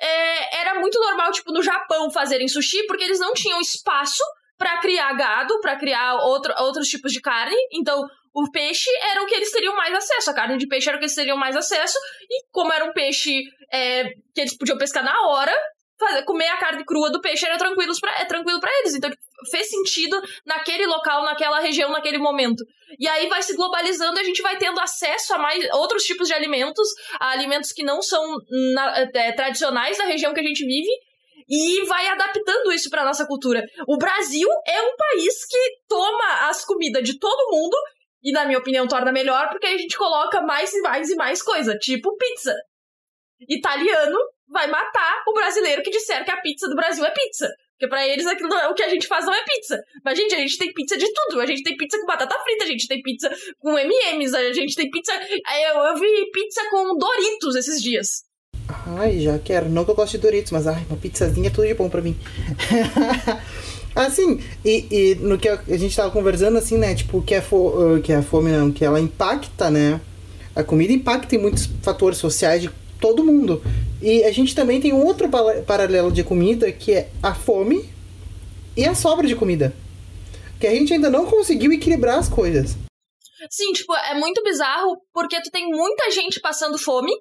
é, 0.00 0.60
era 0.60 0.80
muito 0.80 0.98
normal, 0.98 1.30
tipo, 1.32 1.52
no 1.52 1.62
Japão 1.62 2.10
fazerem 2.10 2.48
sushi, 2.48 2.86
porque 2.86 3.04
eles 3.04 3.18
não 3.18 3.32
tinham 3.32 3.60
espaço 3.60 4.22
para 4.56 4.78
criar 4.78 5.12
gado, 5.14 5.60
para 5.60 5.76
criar 5.76 6.16
outro, 6.16 6.52
outros 6.58 6.88
tipos 6.88 7.12
de 7.12 7.20
carne. 7.20 7.56
Então, 7.72 8.02
o 8.34 8.50
peixe 8.50 8.90
era 9.10 9.22
o 9.22 9.26
que 9.26 9.34
eles 9.34 9.50
teriam 9.50 9.74
mais 9.74 9.94
acesso, 9.94 10.30
a 10.30 10.34
carne 10.34 10.56
de 10.56 10.68
peixe 10.68 10.88
era 10.88 10.96
o 10.96 11.00
que 11.00 11.06
eles 11.06 11.14
teriam 11.14 11.36
mais 11.36 11.56
acesso, 11.56 11.98
e 12.30 12.44
como 12.50 12.72
era 12.72 12.84
um 12.84 12.92
peixe 12.92 13.42
é, 13.72 14.04
que 14.34 14.40
eles 14.40 14.56
podiam 14.56 14.78
pescar 14.78 15.04
na 15.04 15.26
hora, 15.26 15.56
fazer, 16.00 16.24
comer 16.24 16.48
a 16.48 16.56
carne 16.56 16.84
crua 16.84 17.10
do 17.10 17.20
peixe 17.20 17.46
era 17.46 17.56
tranquilo 17.56 17.92
pra, 18.00 18.20
é 18.20 18.24
tranquilo 18.24 18.58
para 18.58 18.70
eles. 18.80 18.94
Então, 18.94 19.10
tipo, 19.10 19.22
fez 19.50 19.68
sentido 19.68 20.20
naquele 20.44 20.86
local, 20.86 21.22
naquela 21.24 21.60
região, 21.60 21.90
naquele 21.90 22.18
momento. 22.18 22.64
E 22.98 23.06
aí 23.06 23.28
vai 23.28 23.42
se 23.42 23.54
globalizando 23.54 24.18
e 24.18 24.22
a 24.22 24.24
gente 24.24 24.42
vai 24.42 24.56
tendo 24.58 24.80
acesso 24.80 25.34
a 25.34 25.38
mais 25.38 25.68
outros 25.74 26.02
tipos 26.04 26.26
de 26.26 26.34
alimentos, 26.34 26.88
a 27.20 27.30
alimentos 27.30 27.72
que 27.72 27.84
não 27.84 28.02
são 28.02 28.22
na, 28.74 28.98
é, 29.14 29.32
tradicionais 29.32 29.98
da 29.98 30.04
região 30.04 30.34
que 30.34 30.40
a 30.40 30.44
gente 30.44 30.64
vive, 30.64 30.90
e 31.48 31.84
vai 31.84 32.06
adaptando 32.06 32.72
isso 32.72 32.88
para 32.88 33.04
nossa 33.04 33.26
cultura. 33.26 33.64
O 33.86 33.98
Brasil 33.98 34.48
é 34.66 34.82
um 34.82 34.96
país 34.96 35.44
que 35.44 35.58
toma 35.88 36.48
as 36.48 36.64
comidas 36.64 37.02
de 37.02 37.18
todo 37.18 37.50
mundo 37.50 37.76
e, 38.22 38.30
na 38.30 38.44
minha 38.44 38.58
opinião, 38.58 38.86
torna 38.86 39.10
melhor 39.10 39.48
porque 39.48 39.66
a 39.66 39.76
gente 39.76 39.96
coloca 39.96 40.40
mais 40.42 40.72
e 40.72 40.80
mais 40.80 41.10
e 41.10 41.16
mais 41.16 41.42
coisa, 41.42 41.76
tipo 41.76 42.16
pizza. 42.16 42.54
Italiano 43.48 44.16
vai 44.50 44.66
matar 44.66 45.22
o 45.26 45.32
brasileiro 45.32 45.82
que 45.82 45.90
disser 45.90 46.24
que 46.24 46.30
a 46.30 46.40
pizza 46.40 46.68
do 46.68 46.74
Brasil 46.74 47.04
é 47.04 47.10
pizza. 47.10 47.48
Porque 47.72 47.88
pra 47.88 48.06
eles 48.06 48.26
aquilo 48.26 48.52
é, 48.52 48.68
o 48.68 48.74
que 48.74 48.82
a 48.82 48.90
gente 48.90 49.06
faz 49.06 49.24
não 49.24 49.34
é 49.34 49.42
pizza. 49.42 49.82
Mas, 50.04 50.18
gente, 50.18 50.34
a 50.34 50.38
gente 50.38 50.58
tem 50.58 50.72
pizza 50.72 50.98
de 50.98 51.06
tudo. 51.14 51.40
A 51.40 51.46
gente 51.46 51.62
tem 51.62 51.76
pizza 51.76 51.98
com 51.98 52.04
batata 52.04 52.36
frita, 52.44 52.64
a 52.64 52.66
gente 52.66 52.86
tem 52.86 53.00
pizza 53.00 53.30
com 53.58 53.78
MMs, 53.78 54.36
a 54.36 54.52
gente 54.52 54.74
tem 54.74 54.90
pizza. 54.90 55.12
Eu, 55.14 55.80
eu 55.80 55.94
vi 55.94 56.30
pizza 56.30 56.60
com 56.68 56.98
Doritos 56.98 57.56
esses 57.56 57.82
dias. 57.82 58.24
Ai, 58.98 59.20
já 59.20 59.38
quero. 59.38 59.70
Não 59.70 59.86
que 59.86 59.92
eu 59.92 59.94
goste 59.94 60.18
de 60.18 60.22
Doritos, 60.22 60.52
mas 60.52 60.66
ai, 60.66 60.84
uma 60.90 60.98
pizzazinha 60.98 61.48
é 61.48 61.50
tudo 61.50 61.66
de 61.66 61.74
bom 61.74 61.88
pra 61.88 62.02
mim. 62.02 62.16
Assim, 63.94 64.40
e, 64.64 64.86
e, 64.90 65.14
no 65.16 65.36
que 65.36 65.48
a, 65.48 65.58
gente 65.76 65.96
tava 65.96 66.12
conversando, 66.12 66.56
assim, 66.56 66.78
né? 66.78 66.94
Tipo, 66.94 67.20
que 67.20 67.34
a, 67.34 67.42
fo, 67.42 68.00
que 68.04 68.12
a 68.12 68.22
fome, 68.22 68.52
não, 68.52 68.70
que 68.70 68.84
ela 68.84 69.00
impacta, 69.00 69.68
né? 69.68 70.00
A 70.54 70.62
comida 70.62 70.92
impacta 70.92 71.34
em 71.34 71.38
muitos 71.38 71.68
fatores 71.82 72.18
sociais 72.18 72.62
de 72.62 72.70
todo 73.00 73.24
mundo. 73.24 73.62
E 74.02 74.24
a 74.24 74.32
gente 74.32 74.54
também 74.54 74.80
tem 74.80 74.92
um 74.92 75.04
outro 75.04 75.28
paralelo 75.66 76.10
de 76.12 76.24
comida, 76.24 76.70
que 76.72 76.92
é 76.92 77.10
a 77.22 77.34
fome 77.34 77.88
e 78.76 78.84
a 78.84 78.94
sobra 78.94 79.26
de 79.26 79.36
comida. 79.36 79.74
Que 80.58 80.66
a 80.66 80.70
gente 80.70 80.92
ainda 80.92 81.10
não 81.10 81.26
conseguiu 81.26 81.72
equilibrar 81.72 82.18
as 82.18 82.28
coisas. 82.28 82.76
Sim, 83.50 83.72
tipo, 83.72 83.94
é 83.94 84.14
muito 84.14 84.42
bizarro 84.42 85.00
porque 85.12 85.40
tu 85.42 85.50
tem 85.50 85.66
muita 85.66 86.10
gente 86.10 86.40
passando 86.40 86.78
fome 86.78 87.12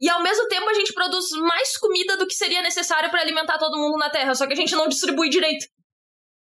e 0.00 0.08
ao 0.08 0.20
mesmo 0.20 0.48
tempo 0.48 0.68
a 0.68 0.74
gente 0.74 0.92
produz 0.92 1.30
mais 1.30 1.76
comida 1.76 2.16
do 2.16 2.26
que 2.26 2.34
seria 2.34 2.60
necessário 2.60 3.08
para 3.08 3.20
alimentar 3.20 3.56
todo 3.56 3.78
mundo 3.78 3.96
na 3.96 4.10
Terra, 4.10 4.34
só 4.34 4.48
que 4.48 4.52
a 4.52 4.56
gente 4.56 4.74
não 4.74 4.88
distribui 4.88 5.28
direito. 5.28 5.66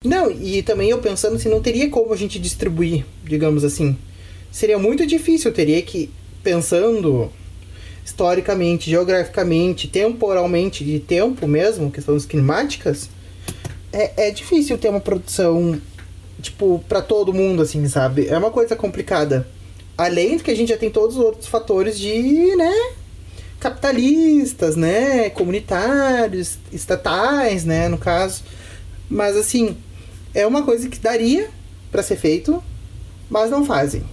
Não, 0.03 0.31
e 0.31 0.63
também 0.63 0.89
eu 0.89 1.01
pensando 1.03 1.39
se 1.39 1.51
não 1.51 1.63
teria 1.63 1.91
como 1.91 2.13
a 2.15 2.17
gente 2.17 2.39
distribuir, 2.39 3.05
digamos 3.23 3.63
assim. 3.63 3.97
Seria 4.51 4.79
muito 4.79 5.07
difícil, 5.07 5.53
teria 5.53 5.83
que, 5.83 6.11
pensando 6.43 7.31
historicamente, 8.05 8.91
geograficamente, 8.91 9.89
temporalmente, 9.89 10.85
de 10.85 10.99
tempo 10.99 11.47
mesmo, 11.47 11.91
questões 11.91 12.27
climáticas, 12.27 13.09
é, 13.93 14.29
é 14.29 14.31
difícil 14.31 14.79
ter 14.79 14.89
uma 14.89 15.01
produção, 15.01 15.81
tipo, 16.41 16.83
para 16.89 17.03
todo 17.03 17.33
mundo, 17.33 17.63
assim, 17.63 17.87
sabe? 17.89 18.27
É 18.27 18.37
uma 18.37 18.51
coisa 18.51 18.75
complicada. 18.75 19.47
Além 19.97 20.37
de 20.37 20.43
que 20.43 20.51
a 20.51 20.57
gente 20.57 20.71
já 20.71 20.77
tem 20.77 20.91
todos 20.91 21.17
os 21.17 21.23
outros 21.23 21.47
fatores 21.47 21.99
de, 21.99 22.57
né, 22.57 22.73
capitalistas, 23.61 24.75
né, 24.75 25.31
comunitários, 25.31 26.59
estatais, 26.73 27.65
né, 27.65 27.89
no 27.89 27.99
caso. 27.99 28.43
Mas 29.09 29.37
assim, 29.37 29.77
é 30.35 30.47
uma 30.47 30.65
coisa 30.65 30.89
que 30.89 30.99
daria 30.99 31.49
para 31.91 32.03
ser 32.03 32.17
feito, 32.17 32.63
mas 33.31 33.51
não 33.51 33.65
fazem. 33.65 34.05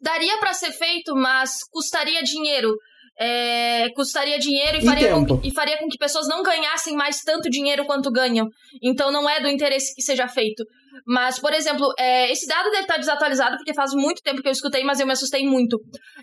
Daria 0.00 0.38
para 0.38 0.54
ser 0.54 0.70
feito, 0.70 1.16
mas 1.16 1.64
custaria 1.70 2.22
dinheiro. 2.22 2.76
É, 3.20 3.88
custaria 3.94 4.38
dinheiro 4.38 4.78
e, 4.78 4.80
e 4.80 4.84
faria 4.86 5.10
com, 5.10 5.40
e 5.44 5.50
faria 5.52 5.78
com 5.78 5.88
que 5.88 5.98
pessoas 5.98 6.26
não 6.26 6.42
ganhassem 6.42 6.96
mais 6.96 7.20
tanto 7.20 7.50
dinheiro 7.50 7.84
quanto 7.84 8.10
ganham. 8.10 8.46
Então 8.82 9.12
não 9.12 9.28
é 9.28 9.40
do 9.40 9.48
interesse 9.48 9.94
que 9.94 10.02
seja 10.02 10.26
feito. 10.26 10.64
Mas, 11.06 11.38
por 11.38 11.52
exemplo, 11.52 11.92
é, 11.98 12.30
esse 12.30 12.46
dado 12.46 12.70
deve 12.70 12.82
estar 12.82 12.96
desatualizado 12.96 13.56
porque 13.56 13.74
faz 13.74 13.92
muito 13.92 14.22
tempo 14.22 14.42
que 14.42 14.48
eu 14.48 14.52
escutei, 14.52 14.84
mas 14.84 15.00
eu 15.00 15.06
me 15.06 15.12
assustei 15.12 15.46
muito. 15.46 15.78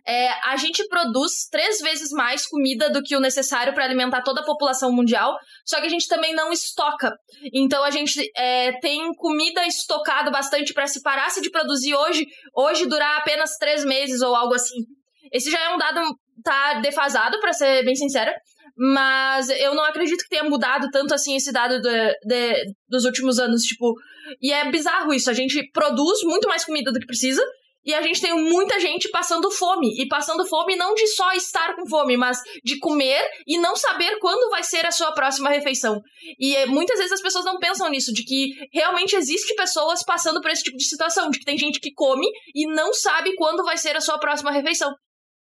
É, 0.05 0.29
a 0.49 0.55
gente 0.57 0.87
produz 0.87 1.47
três 1.49 1.79
vezes 1.79 2.11
mais 2.11 2.45
comida 2.47 2.89
do 2.89 3.01
que 3.01 3.15
o 3.15 3.19
necessário 3.19 3.73
para 3.73 3.85
alimentar 3.85 4.21
toda 4.21 4.41
a 4.41 4.45
população 4.45 4.91
mundial, 4.91 5.35
só 5.65 5.79
que 5.79 5.87
a 5.87 5.89
gente 5.89 6.07
também 6.07 6.33
não 6.33 6.51
estoca. 6.51 7.13
Então 7.53 7.83
a 7.83 7.91
gente 7.91 8.19
é, 8.35 8.77
tem 8.79 9.13
comida 9.15 9.65
estocado 9.65 10.31
bastante 10.31 10.73
para 10.73 10.87
se 10.87 11.01
parasse 11.01 11.41
de 11.41 11.49
produzir 11.49 11.95
hoje, 11.95 12.25
hoje 12.55 12.85
durar 12.85 13.17
apenas 13.17 13.57
três 13.57 13.83
meses 13.83 14.21
ou 14.21 14.35
algo 14.35 14.53
assim. 14.53 14.85
Esse 15.31 15.51
já 15.51 15.59
é 15.59 15.73
um 15.73 15.77
dado 15.77 15.99
tá 16.43 16.79
defasado, 16.81 17.39
para 17.39 17.53
ser 17.53 17.83
bem 17.83 17.95
sincera. 17.95 18.33
Mas 18.77 19.49
eu 19.49 19.73
não 19.73 19.83
acredito 19.83 20.23
que 20.23 20.29
tenha 20.29 20.43
mudado 20.43 20.89
tanto 20.91 21.13
assim 21.13 21.35
esse 21.35 21.51
dado 21.51 21.81
de, 21.81 22.13
de, 22.25 22.73
dos 22.87 23.05
últimos 23.05 23.39
anos. 23.39 23.63
Tipo, 23.63 23.93
e 24.41 24.53
é 24.53 24.69
bizarro 24.69 25.13
isso. 25.13 25.29
A 25.29 25.33
gente 25.33 25.67
produz 25.71 26.21
muito 26.23 26.47
mais 26.47 26.63
comida 26.63 26.91
do 26.91 26.99
que 26.99 27.07
precisa. 27.07 27.43
E 27.87 27.93
a 27.93 28.01
gente 28.01 28.19
tem 28.19 28.33
muita 28.33 28.81
gente 28.81 29.09
passando 29.09 29.49
fome. 29.49 29.95
E 29.97 30.07
passando 30.09 30.45
fome 30.45 30.75
não 30.75 30.93
de 30.93 31.07
só 31.07 31.31
estar 31.31 31.73
com 31.73 31.87
fome, 31.87 32.17
mas 32.17 32.37
de 32.61 32.77
comer 32.79 33.25
e 33.47 33.57
não 33.57 33.77
saber 33.77 34.19
quando 34.19 34.49
vai 34.51 34.61
ser 34.61 34.85
a 34.85 34.91
sua 34.91 35.13
próxima 35.13 35.49
refeição. 35.49 36.01
E 36.37 36.53
é, 36.53 36.65
muitas 36.65 36.97
vezes 36.97 37.13
as 37.13 37.21
pessoas 37.21 37.45
não 37.45 37.57
pensam 37.57 37.89
nisso, 37.89 38.11
de 38.13 38.25
que 38.25 38.49
realmente 38.73 39.15
existe 39.15 39.55
pessoas 39.55 40.03
passando 40.03 40.41
por 40.41 40.51
esse 40.51 40.63
tipo 40.63 40.75
de 40.75 40.83
situação, 40.83 41.29
de 41.29 41.39
que 41.39 41.45
tem 41.45 41.57
gente 41.57 41.79
que 41.79 41.93
come 41.93 42.27
e 42.53 42.67
não 42.67 42.93
sabe 42.93 43.33
quando 43.37 43.63
vai 43.63 43.77
ser 43.77 43.95
a 43.95 44.01
sua 44.01 44.19
próxima 44.19 44.51
refeição. 44.51 44.93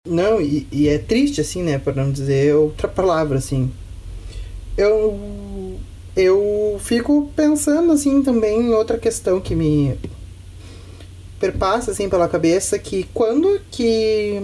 Não, 0.06 0.38
e, 0.38 0.68
e 0.70 0.86
é 0.86 0.98
triste, 0.98 1.40
assim, 1.40 1.62
né? 1.62 1.78
Para 1.78 1.94
não 1.94 2.12
dizer 2.12 2.54
outra 2.54 2.86
palavra, 2.86 3.38
assim. 3.38 3.72
Eu. 4.76 5.78
Eu 6.14 6.78
fico 6.78 7.32
pensando, 7.34 7.90
assim, 7.90 8.22
também 8.22 8.60
em 8.60 8.72
outra 8.74 8.98
questão 8.98 9.40
que 9.40 9.54
me 9.54 9.98
perpassa, 11.40 11.90
assim, 11.90 12.08
pela 12.08 12.28
cabeça, 12.28 12.78
que 12.78 13.04
quando 13.14 13.60
que 13.70 14.42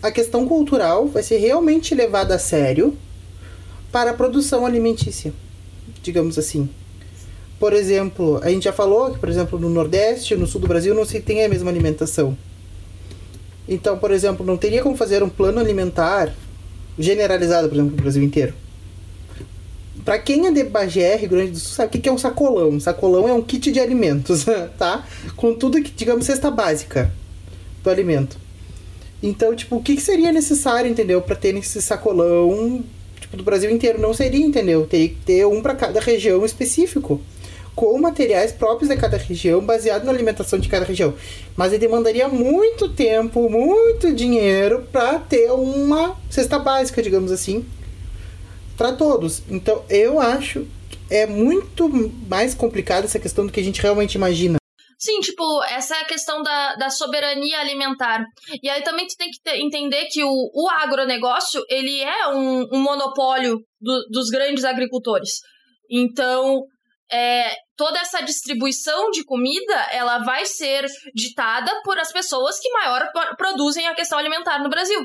a 0.00 0.10
questão 0.12 0.46
cultural 0.46 1.08
vai 1.08 1.22
ser 1.24 1.38
realmente 1.38 1.94
levada 1.96 2.36
a 2.36 2.38
sério 2.38 2.96
para 3.90 4.12
a 4.12 4.14
produção 4.14 4.64
alimentícia, 4.64 5.34
digamos 6.00 6.38
assim. 6.38 6.70
Por 7.58 7.72
exemplo, 7.72 8.40
a 8.42 8.50
gente 8.50 8.64
já 8.64 8.72
falou 8.72 9.10
que, 9.10 9.18
por 9.18 9.28
exemplo, 9.28 9.58
no 9.58 9.68
Nordeste, 9.68 10.36
no 10.36 10.46
Sul 10.46 10.60
do 10.60 10.68
Brasil, 10.68 10.94
não 10.94 11.04
se 11.04 11.20
tem 11.20 11.44
a 11.44 11.48
mesma 11.48 11.70
alimentação. 11.70 12.38
Então, 13.68 13.98
por 13.98 14.10
exemplo, 14.10 14.44
não 14.44 14.56
teria 14.56 14.82
como 14.82 14.96
fazer 14.96 15.22
um 15.22 15.28
plano 15.28 15.58
alimentar 15.58 16.34
generalizado, 16.98 17.68
por 17.68 17.74
exemplo, 17.74 17.96
no 17.96 18.02
Brasil 18.02 18.22
inteiro. 18.22 18.54
Para 20.04 20.18
quem 20.18 20.46
é 20.46 20.52
de 20.52 20.64
Bagé, 20.64 21.16
Rio 21.16 21.30
Grande 21.30 21.52
do 21.52 21.58
Sul, 21.58 21.74
sabe 21.74 21.96
o 21.96 22.00
que 22.00 22.08
é 22.08 22.12
um 22.12 22.18
sacolão? 22.18 22.68
Um 22.68 22.80
sacolão 22.80 23.26
é 23.26 23.32
um 23.32 23.40
kit 23.40 23.72
de 23.72 23.80
alimentos, 23.80 24.44
tá? 24.78 25.06
Com 25.34 25.54
tudo 25.54 25.80
que, 25.82 25.90
digamos, 25.90 26.26
cesta 26.26 26.50
básica 26.50 27.10
do 27.82 27.88
alimento. 27.88 28.36
Então, 29.22 29.56
tipo, 29.56 29.76
o 29.76 29.82
que, 29.82 29.98
seria 29.98 30.30
necessário, 30.30 30.90
entendeu? 30.90 31.22
Para 31.22 31.34
ter 31.34 31.56
esse 31.56 31.80
sacolão, 31.80 32.84
tipo, 33.18 33.34
do 33.38 33.42
Brasil 33.42 33.70
inteiro? 33.70 33.98
Não 33.98 34.12
seria, 34.12 34.44
entendeu? 34.44 34.86
Teria 34.86 35.08
que 35.08 35.16
ter 35.24 35.46
um 35.46 35.62
para 35.62 35.74
cada 35.74 36.00
região 36.00 36.44
específico 36.44 37.20
com 37.74 37.98
materiais 37.98 38.52
próprios 38.52 38.88
de 38.88 38.96
cada 38.96 39.16
região, 39.16 39.60
baseado 39.60 40.04
na 40.04 40.12
alimentação 40.12 40.58
de 40.58 40.68
cada 40.68 40.84
região. 40.84 41.14
Mas 41.56 41.72
ele 41.72 41.80
demandaria 41.80 42.28
muito 42.28 42.88
tempo, 42.88 43.48
muito 43.50 44.12
dinheiro 44.12 44.86
para 44.92 45.18
ter 45.18 45.50
uma 45.50 46.16
cesta 46.30 46.58
básica, 46.58 47.02
digamos 47.02 47.32
assim, 47.32 47.66
para 48.76 48.92
todos. 48.92 49.42
Então, 49.48 49.84
eu 49.88 50.20
acho 50.20 50.66
que 50.88 50.98
é 51.10 51.26
muito 51.26 51.88
mais 52.28 52.54
complicada 52.54 53.06
essa 53.06 53.18
questão 53.18 53.46
do 53.46 53.52
que 53.52 53.60
a 53.60 53.64
gente 53.64 53.82
realmente 53.82 54.14
imagina. 54.14 54.56
Sim, 54.98 55.20
tipo, 55.20 55.62
essa 55.64 55.96
é 55.96 56.00
a 56.00 56.06
questão 56.06 56.42
da, 56.42 56.76
da 56.76 56.88
soberania 56.88 57.60
alimentar. 57.60 58.24
E 58.62 58.70
aí 58.70 58.82
também 58.82 59.06
tu 59.06 59.14
tem 59.18 59.28
que 59.30 59.50
entender 59.60 60.06
que 60.06 60.22
o, 60.24 60.30
o 60.30 60.68
agronegócio, 60.70 61.62
ele 61.68 62.00
é 62.00 62.28
um, 62.28 62.66
um 62.72 62.82
monopólio 62.82 63.58
do, 63.80 64.06
dos 64.10 64.30
grandes 64.30 64.64
agricultores. 64.64 65.40
Então, 65.90 66.62
é, 67.14 67.54
toda 67.76 68.00
essa 68.00 68.20
distribuição 68.22 69.10
de 69.12 69.24
comida 69.24 69.74
ela 69.92 70.18
vai 70.18 70.44
ser 70.44 70.84
ditada 71.14 71.70
por 71.84 71.96
as 71.96 72.12
pessoas 72.12 72.58
que 72.58 72.68
maior 72.72 73.08
produzem 73.36 73.86
a 73.86 73.94
questão 73.94 74.18
alimentar 74.18 74.60
no 74.60 74.68
Brasil. 74.68 75.00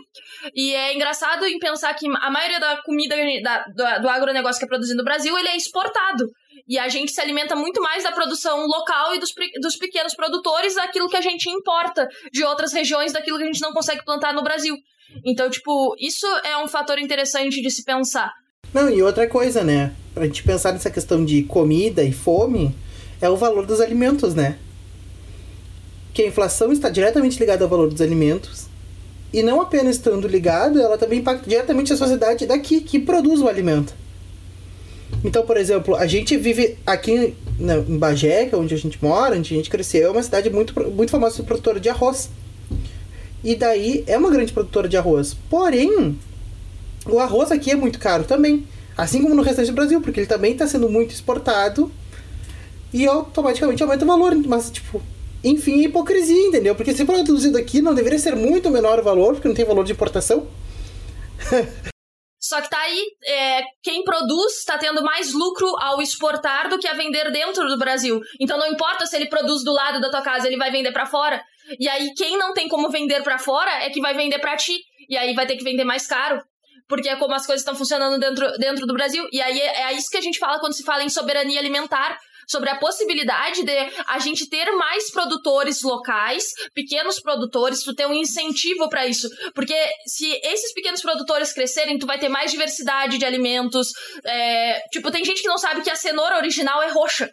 E 0.56 0.74
é 0.74 0.96
engraçado 0.96 1.46
em 1.46 1.60
pensar 1.60 1.94
que 1.94 2.08
a 2.08 2.32
maioria 2.32 2.60
da 2.60 2.82
comida 2.82 3.16
da, 3.44 3.64
do, 3.66 4.02
do 4.02 4.10
agronegócio 4.10 4.58
que 4.60 4.66
é 4.66 4.68
produzido 4.68 4.98
no 4.98 5.04
Brasil 5.04 5.38
ele 5.38 5.50
é 5.50 5.56
exportado. 5.56 6.26
E 6.68 6.80
a 6.80 6.90
gente 6.90 7.12
se 7.12 7.22
alimenta 7.22 7.56
muito 7.56 7.80
mais 7.80 8.04
da 8.04 8.12
produção 8.12 8.66
local 8.66 9.14
e 9.14 9.20
dos, 9.20 9.30
dos 9.62 9.76
pequenos 9.76 10.16
produtores 10.16 10.76
daquilo 10.76 11.10
que 11.10 11.18
a 11.18 11.22
gente 11.22 11.48
importa 11.48 12.08
de 12.32 12.44
outras 12.44 12.74
regiões, 12.74 13.14
daquilo 13.14 13.38
que 13.38 13.44
a 13.44 13.48
gente 13.48 13.62
não 13.62 13.72
consegue 13.72 14.04
plantar 14.04 14.34
no 14.34 14.44
Brasil. 14.44 14.76
Então, 15.24 15.50
tipo, 15.50 15.96
isso 16.00 16.26
é 16.44 16.58
um 16.58 16.68
fator 16.68 16.98
interessante 16.98 17.62
de 17.62 17.70
se 17.70 17.84
pensar. 17.84 18.32
Não, 18.74 18.90
e 18.90 19.02
outra 19.02 19.28
coisa, 19.28 19.64
né? 19.64 19.96
Pra 20.14 20.26
gente 20.26 20.44
pensar 20.44 20.74
nessa 20.74 20.90
questão 20.90 21.24
de 21.24 21.44
comida 21.44 22.04
e 22.04 22.12
fome, 22.12 22.76
é 23.22 23.30
o 23.30 23.38
valor 23.38 23.66
dos 23.66 23.80
alimentos, 23.80 24.34
né? 24.34 24.58
Que 26.14 26.24
a 26.24 26.28
inflação 26.28 26.72
está 26.72 26.90
diretamente 26.90 27.40
ligada 27.40 27.64
ao 27.64 27.70
valor 27.70 27.90
dos 27.90 28.02
alimentos. 28.02 28.68
E 29.32 29.44
não 29.44 29.62
apenas 29.62 29.96
estando 29.96 30.28
ligado, 30.28 30.82
ela 30.82 30.98
também 30.98 31.20
impacta 31.20 31.48
diretamente 31.48 31.94
a 31.94 31.98
sociedade 31.98 32.46
daqui, 32.46 32.82
que 32.82 33.00
produz 33.00 33.42
o 33.42 33.48
alimento. 33.48 33.94
Então, 35.24 35.46
por 35.46 35.58
exemplo, 35.58 35.96
a 35.96 36.08
gente 36.08 36.36
vive 36.38 36.78
aqui 36.86 37.36
em 37.60 37.98
Bagé, 37.98 38.46
que 38.46 38.56
é 38.56 38.58
onde 38.58 38.74
a 38.74 38.78
gente 38.78 38.98
mora, 39.02 39.36
onde 39.36 39.54
a 39.54 39.58
gente 39.58 39.70
cresceu, 39.70 40.08
é 40.08 40.12
uma 40.12 40.24
cidade 40.24 40.50
muito, 40.50 40.74
muito 40.92 41.12
famosa 41.12 41.44
produtora 41.44 41.80
de 41.80 41.90
arroz. 41.90 42.30
E 43.44 43.56
daí 43.56 44.04
é 44.08 44.18
uma 44.18 44.30
grande 44.32 44.52
produtora 44.52 44.88
de 44.88 44.98
arroz. 44.98 45.36
Porém, 45.50 46.18
o 47.06 47.20
arroz 47.20 47.52
aqui 47.52 47.72
é 47.72 47.76
muito 47.76 48.00
caro 48.00 48.24
também. 48.24 48.66
Assim 49.00 49.22
como 49.22 49.34
no 49.34 49.42
restante 49.42 49.72
do 49.72 49.76
Brasil, 49.76 50.02
porque 50.02 50.20
ele 50.20 50.28
também 50.28 50.52
está 50.52 50.68
sendo 50.68 50.90
muito 50.90 51.14
exportado 51.14 51.90
e 52.94 53.08
automaticamente 53.08 53.82
aumenta 53.82 54.04
o 54.04 54.08
valor. 54.08 54.36
Mas, 54.46 54.70
tipo, 54.70 55.02
enfim, 55.42 55.84
hipocrisia, 55.84 56.48
entendeu? 56.48 56.76
Porque 56.76 56.94
se 56.94 57.06
produzido 57.06 57.58
aqui 57.58 57.82
não 57.82 57.96
deveria 57.96 58.20
ser 58.20 58.36
muito 58.36 58.70
menor 58.70 59.00
o 59.00 59.04
valor, 59.04 59.36
porque 59.36 59.48
não 59.48 59.56
tem 59.56 59.64
valor 59.64 59.86
de 59.86 59.94
importação. 59.94 60.50
Só 62.42 62.60
que 62.62 62.70
tá 62.70 62.80
aí, 62.80 63.06
é, 63.26 63.62
quem 63.82 64.04
produz 64.04 64.58
está 64.58 64.78
tendo 64.78 65.02
mais 65.02 65.34
lucro 65.34 65.68
ao 65.80 66.02
exportar 66.02 66.70
do 66.70 66.78
que 66.78 66.88
a 66.88 66.94
vender 66.94 67.32
dentro 67.32 67.68
do 67.68 67.78
Brasil. 67.78 68.20
Então 68.40 68.58
não 68.58 68.68
importa 68.68 69.06
se 69.06 69.16
ele 69.16 69.28
produz 69.28 69.64
do 69.64 69.72
lado 69.72 70.02
da 70.02 70.10
tua 70.10 70.22
casa, 70.22 70.48
ele 70.48 70.58
vai 70.58 70.72
vender 70.72 70.92
para 70.92 71.06
fora. 71.06 71.42
E 71.80 71.88
aí 71.88 72.14
quem 72.16 72.38
não 72.38 72.54
tem 72.54 72.68
como 72.68 72.90
vender 72.90 73.24
para 73.24 73.38
fora 73.38 73.72
é 73.84 73.90
que 73.90 74.02
vai 74.02 74.14
vender 74.14 74.40
para 74.40 74.58
ti. 74.58 74.78
E 75.08 75.16
aí 75.16 75.34
vai 75.34 75.46
ter 75.48 75.56
que 75.56 75.64
vender 75.64 75.84
mais 75.84 76.06
caro 76.08 76.42
porque 76.90 77.08
é 77.08 77.16
como 77.16 77.34
as 77.36 77.46
coisas 77.46 77.62
estão 77.62 77.76
funcionando 77.76 78.20
dentro, 78.20 78.52
dentro 78.58 78.86
do 78.86 78.94
Brasil. 78.94 79.26
E 79.32 79.40
aí 79.40 79.60
é, 79.60 79.84
é 79.84 79.94
isso 79.94 80.10
que 80.10 80.18
a 80.18 80.22
gente 80.22 80.40
fala 80.40 80.60
quando 80.60 80.74
se 80.74 80.84
fala 80.84 81.04
em 81.04 81.10
soberania 81.10 81.60
alimentar, 81.60 82.18
sobre 82.50 82.70
a 82.70 82.78
possibilidade 82.78 83.64
de 83.64 83.78
a 84.08 84.18
gente 84.18 84.50
ter 84.50 84.72
mais 84.72 85.12
produtores 85.12 85.84
locais, 85.84 86.46
pequenos 86.74 87.20
produtores, 87.20 87.84
tu 87.84 87.94
ter 87.94 88.08
um 88.08 88.14
incentivo 88.14 88.90
para 88.90 89.06
isso. 89.06 89.30
Porque 89.54 89.76
se 90.08 90.28
esses 90.44 90.74
pequenos 90.74 91.00
produtores 91.02 91.54
crescerem, 91.54 92.00
tu 92.00 92.08
vai 92.08 92.18
ter 92.18 92.28
mais 92.28 92.50
diversidade 92.50 93.20
de 93.20 93.26
alimentos. 93.26 93.90
É... 94.26 94.80
Tipo, 94.92 95.12
tem 95.12 95.24
gente 95.24 95.44
que 95.44 95.48
não 95.48 95.60
sabe 95.60 95.84
que 95.84 95.92
a 95.92 95.96
cenoura 95.96 96.38
original 96.38 96.82
é 96.82 96.90
roxa. 96.90 97.30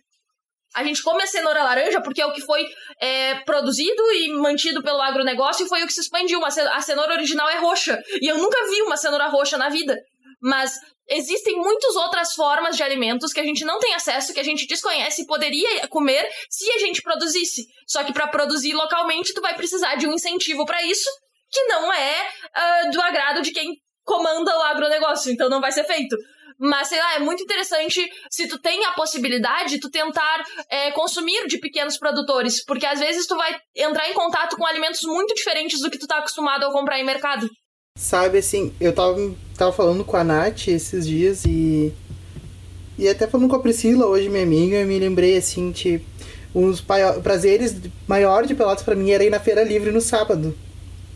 A 0.76 0.84
gente 0.84 1.02
come 1.02 1.22
a 1.22 1.26
cenoura 1.26 1.62
laranja 1.62 2.02
porque 2.02 2.20
é 2.20 2.26
o 2.26 2.32
que 2.34 2.42
foi 2.42 2.68
é, 3.00 3.36
produzido 3.46 4.02
e 4.12 4.34
mantido 4.34 4.82
pelo 4.82 5.00
agronegócio 5.00 5.64
e 5.64 5.68
foi 5.68 5.82
o 5.82 5.86
que 5.86 5.92
se 5.92 6.02
expandiu. 6.02 6.44
A 6.44 6.80
cenoura 6.82 7.14
original 7.14 7.48
é 7.48 7.56
roxa. 7.56 7.98
E 8.20 8.28
eu 8.28 8.36
nunca 8.36 8.58
vi 8.68 8.82
uma 8.82 8.98
cenoura 8.98 9.26
roxa 9.26 9.56
na 9.56 9.70
vida. 9.70 9.96
Mas 10.38 10.74
existem 11.08 11.56
muitas 11.56 11.96
outras 11.96 12.34
formas 12.34 12.76
de 12.76 12.82
alimentos 12.82 13.32
que 13.32 13.40
a 13.40 13.44
gente 13.44 13.64
não 13.64 13.78
tem 13.78 13.94
acesso, 13.94 14.34
que 14.34 14.40
a 14.40 14.44
gente 14.44 14.66
desconhece 14.66 15.22
e 15.22 15.26
poderia 15.26 15.88
comer 15.88 16.28
se 16.50 16.70
a 16.72 16.78
gente 16.78 17.00
produzisse. 17.00 17.64
Só 17.86 18.04
que 18.04 18.12
para 18.12 18.28
produzir 18.28 18.74
localmente, 18.74 19.32
tu 19.32 19.40
vai 19.40 19.54
precisar 19.54 19.94
de 19.94 20.06
um 20.06 20.12
incentivo 20.12 20.66
para 20.66 20.82
isso, 20.82 21.08
que 21.50 21.64
não 21.64 21.90
é 21.90 22.28
uh, 22.54 22.90
do 22.90 23.00
agrado 23.00 23.40
de 23.40 23.50
quem 23.50 23.76
comanda 24.04 24.56
o 24.58 24.62
agronegócio, 24.62 25.32
então 25.32 25.48
não 25.48 25.60
vai 25.60 25.72
ser 25.72 25.84
feito. 25.84 26.16
Mas, 26.58 26.88
sei 26.88 26.98
lá, 26.98 27.14
é 27.16 27.18
muito 27.18 27.42
interessante 27.42 28.00
se 28.30 28.48
tu 28.48 28.58
tem 28.58 28.84
a 28.86 28.92
possibilidade, 28.92 29.78
tu 29.78 29.90
tentar 29.90 30.42
é, 30.70 30.90
consumir 30.92 31.46
de 31.46 31.58
pequenos 31.58 31.98
produtores. 31.98 32.64
Porque 32.64 32.86
às 32.86 32.98
vezes 32.98 33.26
tu 33.26 33.36
vai 33.36 33.56
entrar 33.74 34.08
em 34.10 34.14
contato 34.14 34.56
com 34.56 34.66
alimentos 34.66 35.02
muito 35.02 35.34
diferentes 35.34 35.80
do 35.80 35.90
que 35.90 35.98
tu 35.98 36.06
tá 36.06 36.18
acostumado 36.18 36.64
a 36.64 36.72
comprar 36.72 36.98
em 36.98 37.04
mercado. 37.04 37.48
Sabe, 37.98 38.38
assim, 38.38 38.74
eu 38.80 38.94
tava, 38.94 39.34
tava 39.56 39.72
falando 39.72 40.04
com 40.04 40.16
a 40.16 40.24
Nath 40.24 40.68
esses 40.68 41.06
dias 41.06 41.44
e. 41.44 41.92
E 42.98 43.08
até 43.08 43.26
falando 43.26 43.48
com 43.48 43.56
a 43.56 43.60
Priscila, 43.60 44.06
hoje 44.06 44.28
minha 44.30 44.42
amiga, 44.42 44.76
eu 44.76 44.86
me 44.86 44.98
lembrei, 44.98 45.36
assim, 45.36 45.70
de. 45.70 46.00
Um 46.54 46.70
dos 46.70 46.80
prazeres 47.22 47.76
maiores 48.08 48.48
de 48.48 48.54
Pelotas 48.54 48.82
para 48.82 48.94
mim 48.94 49.10
era 49.10 49.22
ir 49.22 49.28
na 49.28 49.38
Feira 49.38 49.62
Livre 49.62 49.90
no 49.90 50.00
sábado. 50.00 50.56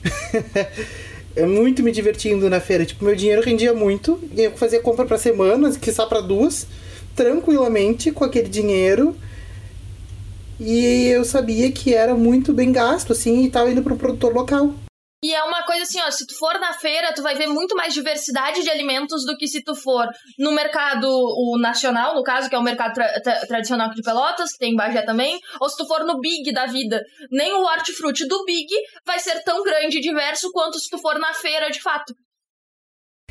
muito 1.47 1.83
me 1.83 1.93
divertindo 1.93 2.49
na 2.51 2.61
feira. 2.61 2.85
Tipo, 2.85 3.05
meu 3.05 3.15
dinheiro 3.15 3.43
rendia 3.43 3.73
muito. 3.73 4.19
E 4.37 4.43
eu 4.43 4.53
fazia 4.53 4.81
compra 4.81 5.05
para 5.05 5.19
semanas, 5.19 5.77
que 5.77 5.93
só 5.93 6.07
para 6.07 6.21
duas, 6.21 6.67
tranquilamente 7.15 8.11
com 8.11 8.25
aquele 8.25 8.49
dinheiro. 8.49 9.15
E 10.59 11.07
eu 11.07 11.25
sabia 11.25 11.71
que 11.73 11.95
era 11.95 12.15
muito 12.15 12.53
bem 12.53 12.71
gasto, 12.71 13.13
assim, 13.13 13.45
e 13.45 13.51
tava 13.51 13.71
indo 13.71 13.83
pro 13.83 13.97
produtor 13.97 14.35
local. 14.35 14.75
E 15.23 15.35
é 15.35 15.43
uma 15.45 15.63
coisa 15.65 15.83
assim, 15.83 16.01
ó, 16.01 16.11
se 16.11 16.27
tu 16.27 16.35
for 16.35 16.59
na 16.59 16.73
feira, 16.73 17.13
tu 17.13 17.23
vai 17.23 17.35
ver 17.35 17.47
muito 17.47 17.77
mais 17.77 17.93
diversidade 17.93 18.63
de 18.63 18.71
alimentos 18.71 19.27
do 19.27 19.37
que 19.37 19.47
se 19.47 19.63
tu 19.63 19.75
for 19.75 20.09
no 20.39 20.51
mercado 20.51 21.07
o 21.07 21.59
nacional, 21.61 22.15
no 22.15 22.23
caso, 22.23 22.49
que 22.49 22.55
é 22.55 22.59
o 22.59 22.63
mercado 22.63 22.95
tra 22.95 23.21
tra 23.21 23.47
tradicional 23.47 23.89
aqui 23.89 23.97
de 23.97 24.03
Pelotas, 24.03 24.53
que 24.53 24.59
tem 24.59 24.73
em 24.73 24.77
Bagé 24.77 25.03
também, 25.03 25.39
ou 25.61 25.69
se 25.69 25.77
tu 25.77 25.87
for 25.87 26.07
no 26.07 26.19
Big 26.21 26.51
da 26.55 26.65
vida. 26.65 27.03
Nem 27.31 27.53
o 27.53 27.65
hortifruti 27.65 28.27
do 28.27 28.45
Big 28.47 28.69
vai 29.05 29.19
ser 29.19 29.45
tão 29.45 29.63
grande 29.63 29.99
e 29.99 30.01
diverso 30.01 30.51
quanto 30.53 30.79
se 30.79 30.89
tu 30.89 30.97
for 30.97 31.19
na 31.19 31.35
feira 31.35 31.71
de 31.71 31.83
fato. 31.83 32.15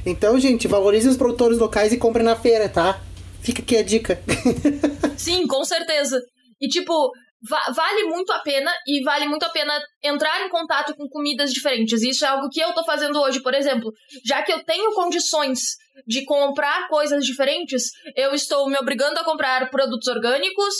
Então, 0.06 0.40
gente, 0.40 0.68
valorize 0.68 1.10
os 1.10 1.18
produtores 1.18 1.58
locais 1.58 1.92
e 1.92 1.98
compre 1.98 2.22
na 2.22 2.36
feira, 2.36 2.70
tá? 2.70 3.02
Fica 3.42 3.64
aqui 3.64 3.78
a 3.78 3.84
dica. 3.84 4.22
Sim, 5.18 5.48
com 5.48 5.64
certeza. 5.66 6.22
E 6.62 6.68
tipo, 6.68 7.12
va 7.48 7.72
vale 7.72 8.04
muito 8.06 8.32
a 8.32 8.40
pena 8.40 8.72
e 8.86 9.04
vale 9.04 9.28
muito 9.28 9.44
a 9.44 9.50
pena 9.50 9.80
entrar 10.04 10.46
em 10.46 10.50
contato 10.50 10.96
com 10.96 11.08
comidas 11.08 11.52
diferentes. 11.52 12.02
Isso 12.02 12.26
é 12.26 12.28
algo 12.28 12.50
que 12.50 12.60
eu 12.60 12.74
tô 12.74 12.84
fazendo 12.84 13.20
hoje, 13.20 13.42
por 13.42 13.54
exemplo. 13.54 13.92
Já 14.26 14.42
que 14.42 14.52
eu 14.52 14.64
tenho 14.64 14.92
condições 14.94 15.60
de 16.08 16.24
comprar 16.26 16.88
coisas 16.88 17.26
diferentes, 17.26 17.90
eu 18.16 18.34
estou 18.34 18.70
me 18.70 18.78
obrigando 18.78 19.20
a 19.20 19.24
comprar 19.24 19.70
produtos 19.70 20.08
orgânicos, 20.08 20.74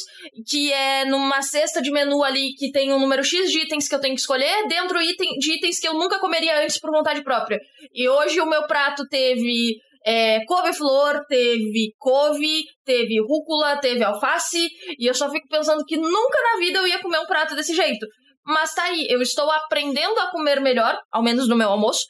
que 0.48 0.72
é 0.72 1.06
numa 1.06 1.42
cesta 1.42 1.82
de 1.82 1.92
menu 1.92 2.24
ali 2.24 2.54
que 2.54 2.72
tem 2.72 2.94
um 2.94 3.00
número 3.00 3.24
X 3.24 3.52
de 3.52 3.60
itens 3.60 3.88
que 3.88 3.96
eu 3.96 4.00
tenho 4.00 4.16
que 4.16 4.22
escolher, 4.22 4.68
dentro 4.68 4.98
de 4.98 5.54
itens 5.54 5.80
que 5.80 5.88
eu 5.88 5.94
nunca 5.94 6.20
comeria 6.20 6.64
antes 6.64 6.80
por 6.80 6.92
vontade 6.92 7.24
própria. 7.24 7.60
E 7.94 8.08
hoje 8.08 8.40
o 8.40 8.46
meu 8.46 8.66
prato 8.66 9.08
teve 9.08 9.78
é, 10.06 10.44
couve-flor, 10.46 11.26
teve 11.28 11.94
couve, 11.98 12.64
teve 12.86 13.22
rúcula, 13.22 13.78
teve 13.78 14.04
alface, 14.04 14.68
e 14.98 15.10
eu 15.10 15.14
só 15.14 15.30
fico 15.30 15.48
pensando 15.50 15.84
que 15.86 15.98
nunca 15.98 16.42
na 16.42 16.60
vida 16.60 16.80
eu 16.80 16.88
ia 16.88 17.02
comer 17.02 17.20
um 17.20 17.26
prato 17.26 17.56
desse 17.56 17.76
jeito. 17.76 18.06
Mas 18.46 18.74
tá 18.74 18.84
aí, 18.84 19.06
eu 19.10 19.22
estou 19.22 19.50
aprendendo 19.52 20.20
a 20.20 20.32
comer 20.32 20.60
melhor, 20.62 20.98
ao 21.12 21.22
menos 21.22 21.48
no 21.48 21.58
meu 21.58 21.70
almoço, 21.70 22.06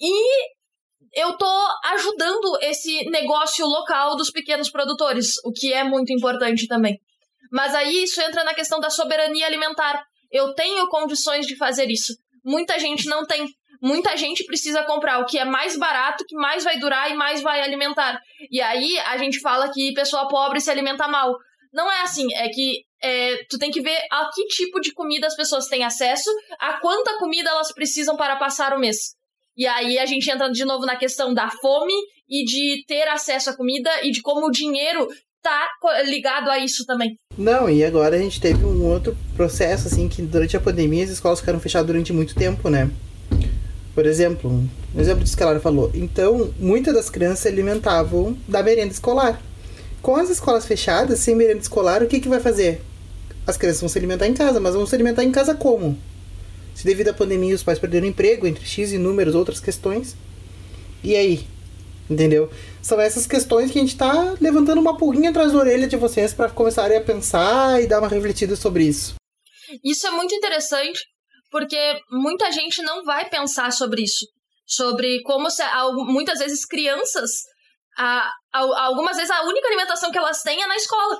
e 0.00 0.58
eu 1.14 1.36
tô 1.36 1.68
ajudando 1.86 2.58
esse 2.62 3.04
negócio 3.10 3.66
local 3.66 4.16
dos 4.16 4.30
pequenos 4.30 4.70
produtores, 4.70 5.32
o 5.44 5.52
que 5.52 5.72
é 5.72 5.82
muito 5.82 6.12
importante 6.12 6.66
também. 6.66 6.98
Mas 7.50 7.74
aí 7.74 8.04
isso 8.04 8.20
entra 8.20 8.44
na 8.44 8.54
questão 8.54 8.78
da 8.78 8.90
soberania 8.90 9.46
alimentar. 9.46 10.04
Eu 10.30 10.54
tenho 10.54 10.86
condições 10.88 11.46
de 11.46 11.56
fazer 11.56 11.90
isso. 11.90 12.14
Muita 12.44 12.78
gente 12.78 13.08
não 13.08 13.26
tem 13.26 13.46
muita 13.80 14.16
gente 14.16 14.44
precisa 14.44 14.82
comprar 14.84 15.20
o 15.20 15.26
que 15.26 15.38
é 15.38 15.44
mais 15.44 15.76
barato, 15.76 16.24
que 16.26 16.34
mais 16.34 16.64
vai 16.64 16.78
durar 16.78 17.10
e 17.10 17.14
mais 17.14 17.40
vai 17.40 17.60
alimentar. 17.60 18.20
E 18.50 18.60
aí 18.60 18.98
a 19.00 19.16
gente 19.18 19.40
fala 19.40 19.72
que 19.72 19.94
pessoa 19.94 20.28
pobre 20.28 20.60
se 20.60 20.70
alimenta 20.70 21.08
mal. 21.08 21.36
Não 21.72 21.90
é 21.90 22.02
assim, 22.02 22.26
é 22.34 22.48
que 22.48 22.82
é, 23.02 23.44
tu 23.48 23.58
tem 23.58 23.70
que 23.70 23.80
ver 23.80 23.98
a 24.10 24.30
que 24.34 24.46
tipo 24.46 24.80
de 24.80 24.92
comida 24.92 25.26
as 25.26 25.36
pessoas 25.36 25.66
têm 25.66 25.84
acesso, 25.84 26.30
a 26.58 26.74
quanta 26.80 27.18
comida 27.18 27.50
elas 27.50 27.72
precisam 27.72 28.16
para 28.16 28.36
passar 28.36 28.74
o 28.74 28.80
mês. 28.80 29.16
E 29.56 29.66
aí 29.66 29.98
a 29.98 30.06
gente 30.06 30.30
entra 30.30 30.50
de 30.50 30.64
novo 30.64 30.86
na 30.86 30.96
questão 30.96 31.34
da 31.34 31.50
fome 31.50 31.94
e 32.28 32.44
de 32.44 32.84
ter 32.86 33.08
acesso 33.08 33.50
à 33.50 33.56
comida 33.56 33.90
e 34.02 34.10
de 34.10 34.22
como 34.22 34.46
o 34.46 34.50
dinheiro 34.50 35.08
tá 35.42 35.68
ligado 36.04 36.50
a 36.50 36.58
isso 36.58 36.84
também. 36.86 37.16
Não, 37.36 37.68
e 37.68 37.84
agora 37.84 38.16
a 38.16 38.18
gente 38.18 38.40
teve 38.40 38.64
um 38.64 38.84
outro 38.84 39.16
processo, 39.36 39.88
assim, 39.88 40.08
que 40.08 40.22
durante 40.22 40.56
a 40.56 40.60
pandemia 40.60 41.04
as 41.04 41.10
escolas 41.10 41.40
ficaram 41.40 41.60
fechadas 41.60 41.86
durante 41.86 42.12
muito 42.12 42.34
tempo, 42.34 42.68
né? 42.68 42.90
Por 43.98 44.06
exemplo, 44.06 44.48
um 44.94 45.00
exemplo 45.00 45.24
disso 45.24 45.36
que 45.36 45.42
a 45.42 45.46
Lara 45.46 45.58
falou. 45.58 45.90
Então, 45.92 46.54
muitas 46.56 46.94
das 46.94 47.10
crianças 47.10 47.40
se 47.40 47.48
alimentavam 47.48 48.38
da 48.46 48.62
merenda 48.62 48.92
escolar. 48.92 49.42
Com 50.00 50.14
as 50.14 50.30
escolas 50.30 50.64
fechadas, 50.64 51.18
sem 51.18 51.34
merenda 51.34 51.58
escolar, 51.58 52.00
o 52.00 52.06
que, 52.06 52.20
que 52.20 52.28
vai 52.28 52.38
fazer? 52.38 52.80
As 53.44 53.56
crianças 53.56 53.80
vão 53.80 53.88
se 53.88 53.98
alimentar 53.98 54.28
em 54.28 54.34
casa, 54.34 54.60
mas 54.60 54.74
vão 54.74 54.86
se 54.86 54.94
alimentar 54.94 55.24
em 55.24 55.32
casa 55.32 55.52
como? 55.52 55.98
Se 56.76 56.84
devido 56.84 57.08
à 57.08 57.12
pandemia 57.12 57.56
os 57.56 57.64
pais 57.64 57.80
perderam 57.80 58.06
emprego, 58.06 58.46
entre 58.46 58.64
X 58.64 58.92
e 58.92 58.98
números, 58.98 59.34
outras 59.34 59.58
questões. 59.58 60.14
E 61.02 61.16
aí? 61.16 61.48
Entendeu? 62.08 62.48
São 62.80 63.00
essas 63.00 63.26
questões 63.26 63.72
que 63.72 63.78
a 63.78 63.82
gente 63.82 63.96
tá 63.96 64.36
levantando 64.40 64.80
uma 64.80 64.96
pulguinha 64.96 65.30
atrás 65.30 65.50
da 65.50 65.58
orelha 65.58 65.88
de 65.88 65.96
vocês 65.96 66.32
para 66.32 66.48
começarem 66.48 66.96
a 66.96 67.00
pensar 67.00 67.82
e 67.82 67.88
dar 67.88 67.98
uma 67.98 68.06
refletida 68.06 68.54
sobre 68.54 68.84
isso. 68.84 69.16
Isso 69.84 70.06
é 70.06 70.12
muito 70.12 70.32
interessante, 70.32 71.00
porque 71.50 72.00
muita 72.10 72.50
gente 72.52 72.82
não 72.82 73.04
vai 73.04 73.28
pensar 73.28 73.72
sobre 73.72 74.02
isso. 74.02 74.26
Sobre 74.66 75.22
como 75.22 75.50
se, 75.50 75.62
muitas 76.06 76.38
vezes 76.38 76.66
crianças, 76.66 77.30
a, 77.96 78.30
a, 78.52 78.84
algumas 78.84 79.16
vezes 79.16 79.30
a 79.30 79.42
única 79.42 79.66
alimentação 79.66 80.10
que 80.10 80.18
elas 80.18 80.42
têm 80.42 80.62
é 80.62 80.66
na 80.66 80.76
escola. 80.76 81.18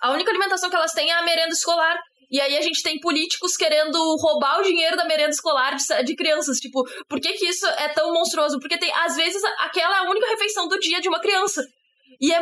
A 0.00 0.12
única 0.12 0.30
alimentação 0.30 0.70
que 0.70 0.76
elas 0.76 0.92
têm 0.92 1.10
é 1.10 1.14
a 1.14 1.22
merenda 1.22 1.52
escolar. 1.52 1.98
E 2.30 2.40
aí 2.40 2.56
a 2.56 2.60
gente 2.60 2.82
tem 2.82 2.98
políticos 2.98 3.56
querendo 3.56 3.98
roubar 4.16 4.58
o 4.58 4.62
dinheiro 4.62 4.96
da 4.96 5.04
merenda 5.04 5.30
escolar 5.30 5.76
de, 5.76 6.04
de, 6.04 6.16
crianças. 6.16 6.58
Tipo, 6.58 6.82
por 7.08 7.20
que, 7.20 7.32
que 7.34 7.46
isso 7.46 7.66
é 7.66 7.88
tão 7.88 8.12
monstruoso? 8.12 8.58
Porque 8.58 8.78
tem, 8.78 8.92
às 8.92 9.14
vezes, 9.14 9.42
aquela 9.60 9.96
é 9.96 9.98
a 10.00 10.10
única 10.10 10.26
refeição 10.28 10.66
do 10.66 10.78
dia 10.78 11.00
de 11.00 11.08
uma 11.08 11.20
criança. 11.20 11.64
E 12.20 12.32
é, 12.32 12.40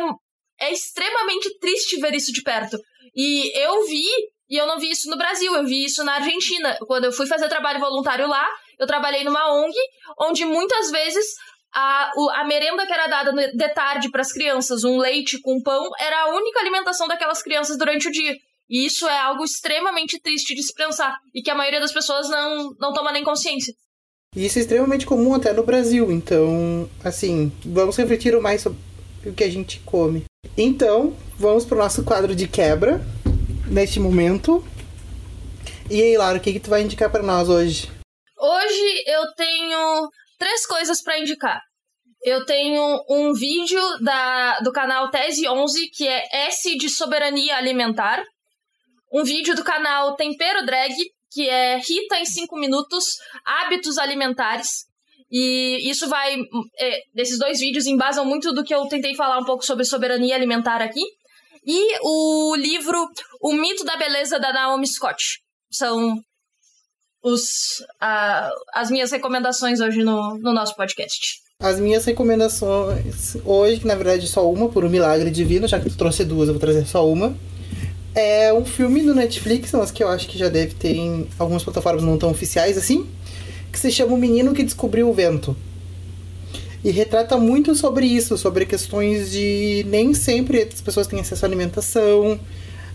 é 0.61 0.71
extremamente 0.71 1.55
triste 1.59 1.99
ver 1.99 2.15
isso 2.15 2.31
de 2.31 2.41
perto. 2.41 2.77
E 3.15 3.51
eu 3.59 3.85
vi, 3.85 4.07
e 4.49 4.57
eu 4.57 4.67
não 4.67 4.79
vi 4.79 4.91
isso 4.91 5.09
no 5.09 5.17
Brasil, 5.17 5.53
eu 5.55 5.65
vi 5.65 5.85
isso 5.85 6.03
na 6.03 6.15
Argentina. 6.15 6.77
Quando 6.87 7.05
eu 7.05 7.11
fui 7.11 7.25
fazer 7.25 7.49
trabalho 7.49 7.79
voluntário 7.79 8.27
lá, 8.27 8.47
eu 8.79 8.85
trabalhei 8.85 9.23
numa 9.23 9.53
ONG, 9.53 9.75
onde 10.19 10.45
muitas 10.45 10.91
vezes 10.91 11.25
a, 11.73 12.11
a 12.35 12.43
merenda 12.45 12.85
que 12.85 12.93
era 12.93 13.07
dada 13.07 13.31
de 13.31 13.69
tarde 13.73 14.09
para 14.09 14.21
as 14.21 14.31
crianças, 14.31 14.83
um 14.83 14.97
leite 14.97 15.39
com 15.41 15.61
pão, 15.61 15.89
era 15.99 16.23
a 16.23 16.35
única 16.35 16.59
alimentação 16.59 17.07
daquelas 17.07 17.41
crianças 17.41 17.77
durante 17.77 18.07
o 18.07 18.11
dia. 18.11 18.35
E 18.69 18.85
isso 18.85 19.07
é 19.07 19.19
algo 19.19 19.43
extremamente 19.43 20.19
triste 20.19 20.55
de 20.55 20.63
se 20.63 20.73
pensar 20.73 21.17
e 21.33 21.41
que 21.41 21.51
a 21.51 21.55
maioria 21.55 21.79
das 21.79 21.91
pessoas 21.91 22.29
não, 22.29 22.73
não 22.79 22.93
toma 22.93 23.11
nem 23.11 23.23
consciência. 23.23 23.73
E 24.35 24.45
isso 24.45 24.57
é 24.57 24.61
extremamente 24.61 25.05
comum 25.05 25.33
até 25.33 25.53
no 25.53 25.63
Brasil, 25.63 26.11
então, 26.11 26.89
assim, 27.03 27.51
vamos 27.63 27.95
refletir 27.95 28.37
mais 28.41 28.61
sobre 28.61 28.77
o 29.25 29.33
que 29.33 29.43
a 29.43 29.49
gente 29.49 29.79
come. 29.85 30.25
Então, 30.57 31.15
vamos 31.37 31.63
para 31.63 31.75
o 31.75 31.79
nosso 31.79 32.03
quadro 32.03 32.35
de 32.35 32.47
quebra, 32.47 33.01
neste 33.67 33.99
momento. 33.99 34.65
E 35.89 36.01
aí, 36.01 36.17
Lara, 36.17 36.37
o 36.37 36.41
que, 36.41 36.53
que 36.53 36.59
tu 36.59 36.69
vai 36.69 36.81
indicar 36.81 37.11
para 37.11 37.23
nós 37.23 37.49
hoje? 37.49 37.91
Hoje 38.37 39.03
eu 39.07 39.33
tenho 39.35 40.09
três 40.37 40.65
coisas 40.65 41.01
para 41.01 41.19
indicar. 41.19 41.61
Eu 42.23 42.45
tenho 42.45 43.03
um 43.09 43.33
vídeo 43.33 43.81
da, 44.01 44.59
do 44.59 44.71
canal 44.71 45.11
Tese 45.11 45.47
11, 45.47 45.89
que 45.89 46.07
é 46.07 46.47
S 46.47 46.75
de 46.77 46.89
Soberania 46.89 47.55
Alimentar 47.55 48.23
um 49.15 49.23
vídeo 49.23 49.55
do 49.55 49.63
canal 49.63 50.13
Tempero 50.15 50.65
Drag, 50.65 50.93
que 51.31 51.47
é 51.47 51.77
Rita 51.77 52.19
em 52.19 52.25
5 52.25 52.57
minutos, 52.57 53.05
hábitos 53.45 53.97
alimentares. 53.97 54.67
E 55.31 55.89
isso 55.89 56.07
vai. 56.09 56.35
É, 56.77 56.99
esses 57.15 57.39
dois 57.39 57.59
vídeos 57.59 57.87
embasam 57.87 58.25
muito 58.25 58.53
do 58.53 58.63
que 58.63 58.75
eu 58.75 58.85
tentei 58.87 59.15
falar 59.15 59.39
um 59.39 59.45
pouco 59.45 59.65
sobre 59.65 59.85
soberania 59.85 60.35
alimentar 60.35 60.81
aqui. 60.81 61.01
E 61.65 61.97
o 62.03 62.55
livro 62.55 63.09
O 63.41 63.53
Mito 63.53 63.83
da 63.83 63.97
Beleza 63.97 64.39
da 64.39 64.53
Naomi 64.53 64.87
Scott. 64.87 65.39
São 65.71 66.19
os, 67.23 67.41
uh, 68.01 68.53
as 68.71 68.91
minhas 68.91 69.11
recomendações 69.11 69.79
hoje 69.79 70.03
no, 70.03 70.37
no 70.37 70.53
nosso 70.53 70.75
podcast. 70.75 71.39
As 71.59 71.79
minhas 71.79 72.05
recomendações 72.05 73.35
hoje, 73.43 73.79
que 73.79 73.87
na 73.87 73.95
verdade 73.95 74.25
é 74.25 74.29
só 74.29 74.47
uma, 74.49 74.69
por 74.69 74.85
um 74.85 74.89
milagre 74.89 75.31
divino, 75.31 75.67
já 75.67 75.79
que 75.79 75.89
tu 75.89 75.97
trouxe 75.97 76.23
duas, 76.23 76.47
eu 76.47 76.53
vou 76.53 76.61
trazer 76.61 76.85
só 76.85 77.09
uma. 77.09 77.35
É 78.13 78.53
um 78.53 78.63
filme 78.63 79.01
do 79.01 79.15
Netflix, 79.15 79.71
mas 79.71 79.89
que 79.89 80.03
eu 80.03 80.07
acho 80.07 80.27
que 80.27 80.37
já 80.37 80.49
deve 80.49 80.75
ter 80.75 80.95
em 80.95 81.27
algumas 81.39 81.63
plataformas 81.63 82.03
não 82.03 82.17
tão 82.17 82.29
oficiais 82.29 82.77
assim, 82.77 83.09
que 83.71 83.79
se 83.79 83.91
chama 83.91 84.13
O 84.13 84.17
Menino 84.17 84.53
que 84.53 84.63
Descobriu 84.63 85.09
o 85.09 85.13
Vento. 85.13 85.57
E 86.85 86.91
retrata 86.91 87.35
muito 87.35 87.73
sobre 87.73 88.05
isso, 88.05 88.37
sobre 88.37 88.63
questões 88.63 89.31
de 89.31 89.83
nem 89.87 90.13
sempre 90.13 90.61
as 90.61 90.81
pessoas 90.81 91.07
têm 91.07 91.19
acesso 91.19 91.43
à 91.43 91.47
alimentação, 91.47 92.39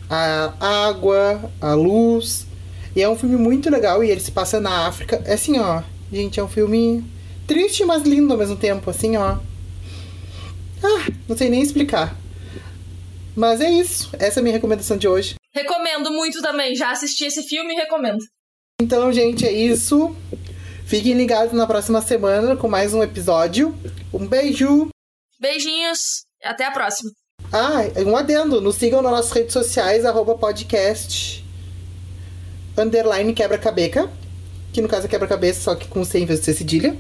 à 0.08 0.86
água, 0.86 1.50
à 1.60 1.74
luz. 1.74 2.46
E 2.94 3.02
é 3.02 3.08
um 3.08 3.18
filme 3.18 3.34
muito 3.34 3.68
legal 3.68 4.04
e 4.04 4.08
ele 4.08 4.20
se 4.20 4.30
passa 4.30 4.60
na 4.60 4.86
África. 4.86 5.20
É 5.24 5.34
assim, 5.34 5.58
ó. 5.58 5.82
Gente, 6.12 6.38
é 6.38 6.44
um 6.44 6.48
filme 6.48 7.02
triste, 7.48 7.84
mas 7.84 8.04
lindo 8.04 8.32
ao 8.32 8.38
mesmo 8.38 8.54
tempo, 8.54 8.88
assim, 8.88 9.16
ó. 9.16 9.38
Ah, 10.84 11.06
não 11.28 11.36
sei 11.36 11.50
nem 11.50 11.60
explicar. 11.60 12.16
Mas 13.34 13.60
é 13.60 13.68
isso. 13.68 14.10
Essa 14.20 14.38
é 14.38 14.40
a 14.40 14.44
minha 14.44 14.54
recomendação 14.54 14.96
de 14.96 15.08
hoje. 15.08 15.34
Recomendo 15.52 16.12
muito 16.12 16.40
também. 16.40 16.76
Já 16.76 16.92
assisti 16.92 17.24
esse 17.24 17.42
filme 17.42 17.74
e 17.74 17.76
recomendo. 17.76 18.20
Então, 18.80 19.12
gente, 19.12 19.44
é 19.44 19.50
isso. 19.50 20.14
Fiquem 20.90 21.14
ligados 21.14 21.52
na 21.52 21.68
próxima 21.68 22.02
semana 22.02 22.56
com 22.56 22.66
mais 22.66 22.92
um 22.92 23.00
episódio. 23.00 23.72
Um 24.12 24.26
beijo. 24.26 24.88
Beijinhos. 25.38 26.24
Até 26.42 26.64
a 26.66 26.72
próxima. 26.72 27.12
Ah, 27.52 27.82
um 28.04 28.16
adendo. 28.16 28.60
Nos 28.60 28.74
sigam 28.74 29.00
nas 29.00 29.12
nossas 29.12 29.30
redes 29.30 29.52
sociais, 29.52 30.04
arroba 30.04 30.36
podcast, 30.36 31.44
underline 32.76 33.32
quebra-cabeca. 33.32 34.10
Que 34.72 34.80
no 34.80 34.88
caso 34.88 35.06
é 35.06 35.08
quebra-cabeça, 35.08 35.60
só 35.60 35.76
que 35.76 35.86
com 35.86 36.04
C 36.04 36.18
em 36.18 36.26
vez 36.26 36.40
de 36.40 36.46
ser 36.46 36.54
cedilha. 36.54 36.96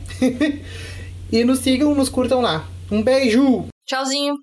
e 1.32 1.42
nos 1.42 1.58
sigam, 1.58 1.92
nos 1.92 2.08
curtam 2.08 2.40
lá. 2.40 2.68
Um 2.92 3.02
beijo! 3.02 3.66
Tchauzinho! 3.84 4.36